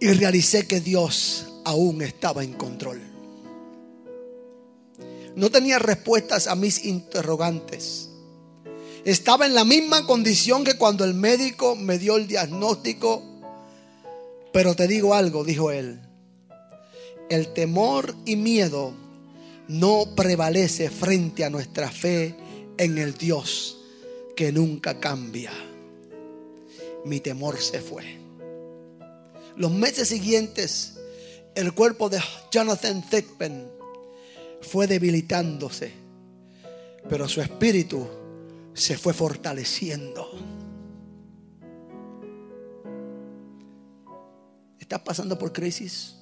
y 0.00 0.08
realicé 0.08 0.66
que 0.66 0.80
Dios 0.80 1.46
aún 1.64 2.00
estaba 2.02 2.42
en 2.42 2.54
control. 2.54 3.00
No 5.36 5.50
tenía 5.50 5.78
respuestas 5.78 6.46
a 6.46 6.54
mis 6.54 6.84
interrogantes. 6.84 8.07
Estaba 9.08 9.46
en 9.46 9.54
la 9.54 9.64
misma 9.64 10.04
condición 10.04 10.64
que 10.64 10.76
cuando 10.76 11.02
el 11.02 11.14
médico 11.14 11.74
me 11.74 11.98
dio 11.98 12.16
el 12.16 12.26
diagnóstico. 12.26 13.22
Pero 14.52 14.76
te 14.76 14.86
digo 14.86 15.14
algo, 15.14 15.44
dijo 15.44 15.70
él. 15.70 15.98
El 17.30 17.54
temor 17.54 18.14
y 18.26 18.36
miedo 18.36 18.92
no 19.66 20.14
prevalece 20.14 20.90
frente 20.90 21.42
a 21.42 21.48
nuestra 21.48 21.90
fe 21.90 22.34
en 22.76 22.98
el 22.98 23.14
Dios 23.14 23.78
que 24.36 24.52
nunca 24.52 25.00
cambia. 25.00 25.52
Mi 27.06 27.20
temor 27.20 27.58
se 27.62 27.80
fue. 27.80 28.04
Los 29.56 29.70
meses 29.70 30.08
siguientes, 30.08 30.98
el 31.54 31.72
cuerpo 31.72 32.10
de 32.10 32.20
Jonathan 32.50 33.02
Thigpen 33.08 33.68
fue 34.60 34.86
debilitándose, 34.86 35.92
pero 37.08 37.26
su 37.26 37.40
espíritu 37.40 38.06
se 38.78 38.96
fue 38.96 39.12
fortaleciendo. 39.12 40.30
¿Estás 44.78 45.00
pasando 45.00 45.38
por 45.38 45.52
crisis? 45.52 46.14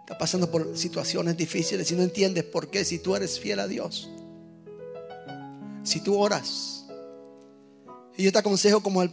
Está 0.00 0.16
pasando 0.16 0.50
por 0.50 0.76
situaciones 0.76 1.36
difíciles 1.36 1.90
y 1.92 1.94
no 1.94 2.02
entiendes 2.02 2.44
por 2.44 2.70
qué 2.70 2.84
si 2.84 2.98
tú 2.98 3.14
eres 3.14 3.38
fiel 3.38 3.60
a 3.60 3.68
Dios. 3.68 4.08
Si 5.82 6.00
tú 6.00 6.18
oras. 6.18 6.86
Y 8.16 8.24
yo 8.24 8.32
te 8.32 8.38
aconsejo 8.38 8.82
como 8.82 9.02
el 9.02 9.12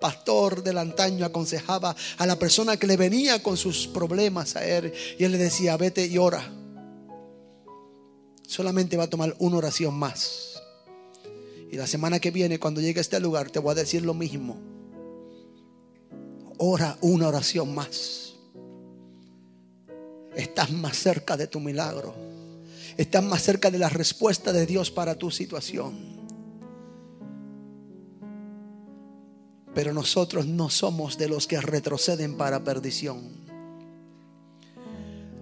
pastor 0.00 0.62
del 0.62 0.76
antaño 0.76 1.24
aconsejaba 1.24 1.96
a 2.18 2.26
la 2.26 2.38
persona 2.38 2.76
que 2.76 2.86
le 2.86 2.98
venía 2.98 3.42
con 3.42 3.56
sus 3.56 3.88
problemas 3.88 4.54
a 4.54 4.66
él. 4.66 4.92
Y 5.18 5.24
él 5.24 5.32
le 5.32 5.38
decía, 5.38 5.78
vete 5.78 6.06
y 6.06 6.18
ora. 6.18 6.46
Solamente 8.46 8.98
va 8.98 9.04
a 9.04 9.10
tomar 9.10 9.34
una 9.38 9.56
oración 9.56 9.94
más. 9.94 10.53
Y 11.74 11.76
la 11.76 11.88
semana 11.88 12.20
que 12.20 12.30
viene, 12.30 12.60
cuando 12.60 12.80
llegue 12.80 13.00
a 13.00 13.02
este 13.02 13.18
lugar, 13.18 13.50
te 13.50 13.58
voy 13.58 13.72
a 13.72 13.74
decir 13.74 14.02
lo 14.02 14.14
mismo. 14.14 14.56
Ora 16.56 16.96
una 17.00 17.26
oración 17.26 17.74
más 17.74 18.24
estás 20.36 20.70
más 20.70 20.96
cerca 20.96 21.36
de 21.36 21.46
tu 21.46 21.58
milagro. 21.60 22.14
Estás 22.96 23.24
más 23.24 23.42
cerca 23.42 23.70
de 23.70 23.78
la 23.78 23.88
respuesta 23.88 24.52
de 24.52 24.66
Dios 24.66 24.90
para 24.90 25.16
tu 25.16 25.32
situación. 25.32 26.14
Pero 29.74 29.92
nosotros 29.92 30.46
no 30.46 30.70
somos 30.70 31.18
de 31.18 31.28
los 31.28 31.48
que 31.48 31.60
retroceden 31.60 32.36
para 32.36 32.62
perdición, 32.62 33.20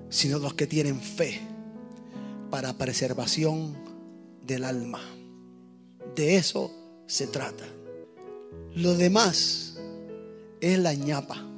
sino 0.09 0.39
los 0.39 0.55
que 0.55 0.67
tienen 0.67 0.99
fe 0.99 1.43
para 2.51 2.73
preservación 2.79 3.77
del 4.47 4.65
alma. 4.65 5.03
De 6.15 6.37
eso 6.37 6.71
se 7.07 7.27
trata. 7.27 7.65
Lo 8.75 8.95
demás 8.95 9.79
es 10.61 10.79
la 10.79 10.95
ñapa. 10.95 11.49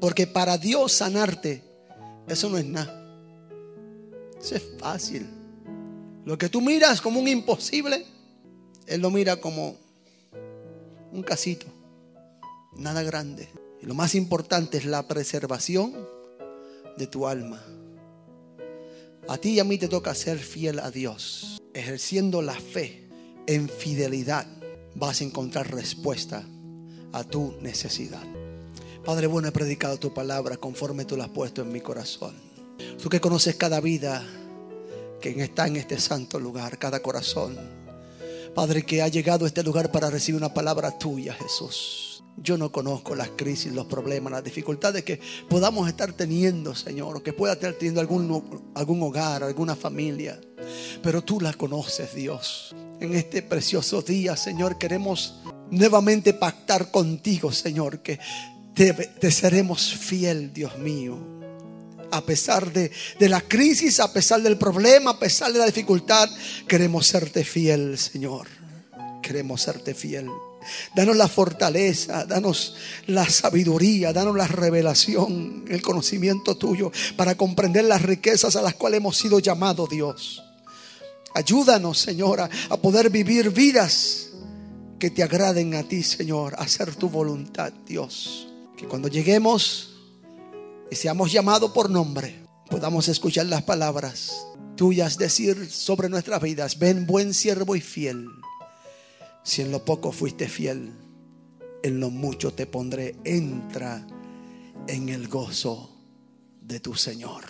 Porque 0.00 0.26
para 0.26 0.58
Dios 0.58 0.92
sanarte 0.92 1.62
eso 2.28 2.48
no 2.48 2.58
es 2.58 2.64
nada. 2.64 2.98
Eso 4.40 4.56
es 4.56 4.62
fácil. 4.78 5.28
Lo 6.24 6.38
que 6.38 6.48
tú 6.48 6.60
miras 6.60 7.00
como 7.00 7.20
un 7.20 7.28
imposible, 7.28 8.04
Él 8.86 9.00
lo 9.00 9.10
mira 9.10 9.36
como 9.36 9.76
un 11.12 11.22
casito. 11.22 11.66
Nada 12.76 13.02
grande. 13.02 13.48
Y 13.82 13.86
lo 13.86 13.94
más 13.94 14.14
importante 14.14 14.78
es 14.78 14.84
la 14.84 15.06
preservación 15.08 15.94
de 16.96 17.06
tu 17.06 17.26
alma. 17.26 17.62
A 19.28 19.38
ti 19.38 19.50
y 19.50 19.60
a 19.60 19.64
mí 19.64 19.78
te 19.78 19.88
toca 19.88 20.14
ser 20.14 20.38
fiel 20.38 20.78
a 20.78 20.90
Dios. 20.90 21.60
Ejerciendo 21.74 22.42
la 22.42 22.54
fe 22.54 23.01
en 23.46 23.68
fidelidad 23.68 24.46
vas 24.94 25.20
a 25.20 25.24
encontrar 25.24 25.70
respuesta 25.72 26.44
a 27.12 27.24
tu 27.24 27.54
necesidad. 27.60 28.22
Padre 29.04 29.26
bueno, 29.26 29.48
he 29.48 29.52
predicado 29.52 29.98
tu 29.98 30.14
palabra 30.14 30.56
conforme 30.56 31.04
tú 31.04 31.16
la 31.16 31.24
has 31.24 31.30
puesto 31.30 31.62
en 31.62 31.72
mi 31.72 31.80
corazón. 31.80 32.34
Tú 33.02 33.08
que 33.08 33.20
conoces 33.20 33.56
cada 33.56 33.80
vida 33.80 34.24
que 35.20 35.30
está 35.42 35.66
en 35.66 35.76
este 35.76 35.98
santo 35.98 36.38
lugar, 36.38 36.78
cada 36.78 37.00
corazón. 37.00 37.56
Padre, 38.54 38.82
que 38.84 39.02
ha 39.02 39.08
llegado 39.08 39.44
a 39.44 39.48
este 39.48 39.62
lugar 39.62 39.90
para 39.90 40.10
recibir 40.10 40.38
una 40.38 40.52
palabra 40.52 40.98
tuya, 40.98 41.32
Jesús. 41.32 42.22
Yo 42.36 42.58
no 42.58 42.72
conozco 42.72 43.14
las 43.14 43.30
crisis, 43.30 43.72
los 43.72 43.86
problemas, 43.86 44.32
las 44.32 44.44
dificultades 44.44 45.04
que 45.04 45.20
podamos 45.48 45.88
estar 45.88 46.12
teniendo, 46.12 46.74
Señor, 46.74 47.16
o 47.16 47.22
que 47.22 47.32
pueda 47.32 47.54
estar 47.54 47.72
teniendo 47.74 48.00
algún, 48.00 48.72
algún 48.74 49.02
hogar, 49.02 49.42
alguna 49.42 49.76
familia. 49.76 50.40
Pero 51.02 51.22
tú 51.22 51.40
la 51.40 51.52
conoces, 51.52 52.14
Dios. 52.14 52.74
En 53.02 53.16
este 53.16 53.42
precioso 53.42 54.00
día, 54.00 54.36
Señor, 54.36 54.78
queremos 54.78 55.34
nuevamente 55.72 56.34
pactar 56.34 56.92
contigo, 56.92 57.50
Señor, 57.50 57.98
que 57.98 58.20
te, 58.74 59.32
seremos 59.32 59.92
fiel, 59.92 60.52
Dios 60.54 60.78
mío. 60.78 61.18
A 62.12 62.20
pesar 62.20 62.72
de, 62.72 62.92
de, 63.18 63.28
la 63.28 63.40
crisis, 63.40 63.98
a 63.98 64.12
pesar 64.12 64.40
del 64.40 64.56
problema, 64.56 65.10
a 65.10 65.18
pesar 65.18 65.52
de 65.52 65.58
la 65.58 65.66
dificultad, 65.66 66.30
queremos 66.68 67.08
serte 67.08 67.42
fiel, 67.42 67.98
Señor. 67.98 68.46
Queremos 69.20 69.62
serte 69.62 69.94
fiel. 69.94 70.30
Danos 70.94 71.16
la 71.16 71.26
fortaleza, 71.26 72.24
danos 72.24 72.76
la 73.08 73.28
sabiduría, 73.28 74.12
danos 74.12 74.36
la 74.36 74.46
revelación, 74.46 75.64
el 75.68 75.82
conocimiento 75.82 76.56
tuyo 76.56 76.92
para 77.16 77.34
comprender 77.34 77.84
las 77.84 78.02
riquezas 78.02 78.54
a 78.54 78.62
las 78.62 78.76
cuales 78.76 78.98
hemos 78.98 79.16
sido 79.16 79.40
llamados, 79.40 79.90
Dios. 79.90 80.44
Ayúdanos, 81.34 81.98
Señora, 81.98 82.48
a 82.68 82.76
poder 82.76 83.10
vivir 83.10 83.50
vidas 83.50 84.30
que 84.98 85.10
te 85.10 85.22
agraden 85.22 85.74
a 85.74 85.82
ti, 85.82 86.02
Señor, 86.02 86.54
a 86.54 86.62
hacer 86.62 86.94
tu 86.94 87.08
voluntad, 87.08 87.72
Dios. 87.86 88.48
Que 88.76 88.86
cuando 88.86 89.08
lleguemos 89.08 89.94
y 90.90 90.96
seamos 90.96 91.32
llamados 91.32 91.72
por 91.72 91.90
nombre, 91.90 92.46
podamos 92.70 93.08
escuchar 93.08 93.46
las 93.46 93.62
palabras 93.62 94.46
tuyas 94.76 95.18
decir 95.18 95.70
sobre 95.70 96.08
nuestras 96.08 96.40
vidas, 96.42 96.78
ven 96.78 97.06
buen 97.06 97.34
siervo 97.34 97.76
y 97.76 97.80
fiel. 97.80 98.28
Si 99.44 99.62
en 99.62 99.70
lo 99.70 99.84
poco 99.84 100.12
fuiste 100.12 100.48
fiel, 100.48 100.92
en 101.82 102.00
lo 102.00 102.10
mucho 102.10 102.52
te 102.52 102.66
pondré, 102.66 103.16
entra 103.24 104.06
en 104.86 105.08
el 105.08 105.28
gozo 105.28 105.90
de 106.60 106.80
tu 106.80 106.94
Señor. 106.94 107.44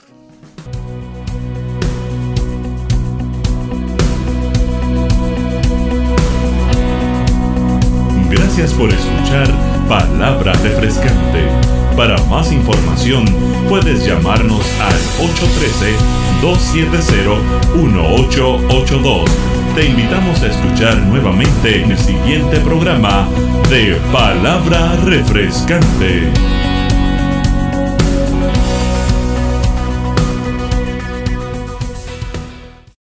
Gracias 8.33 8.73
por 8.73 8.91
escuchar 8.91 9.47
Palabra 9.89 10.53
Refrescante 10.55 11.47
Para 11.95 12.17
más 12.25 12.51
información 12.51 13.27
puedes 13.69 14.07
llamarnos 14.07 14.65
al 14.81 14.95
813-270-1882. 16.41 19.29
Te 19.75 19.87
invitamos 19.87 20.43
a 20.43 20.47
escuchar 20.47 20.97
nuevamente 20.97 21.83
en 21.83 21.93
el 21.93 21.99
siguiente 21.99 22.59
programa 22.61 23.29
de 23.69 23.97
Palabra 24.11 24.97
Refrescante. 25.05 26.33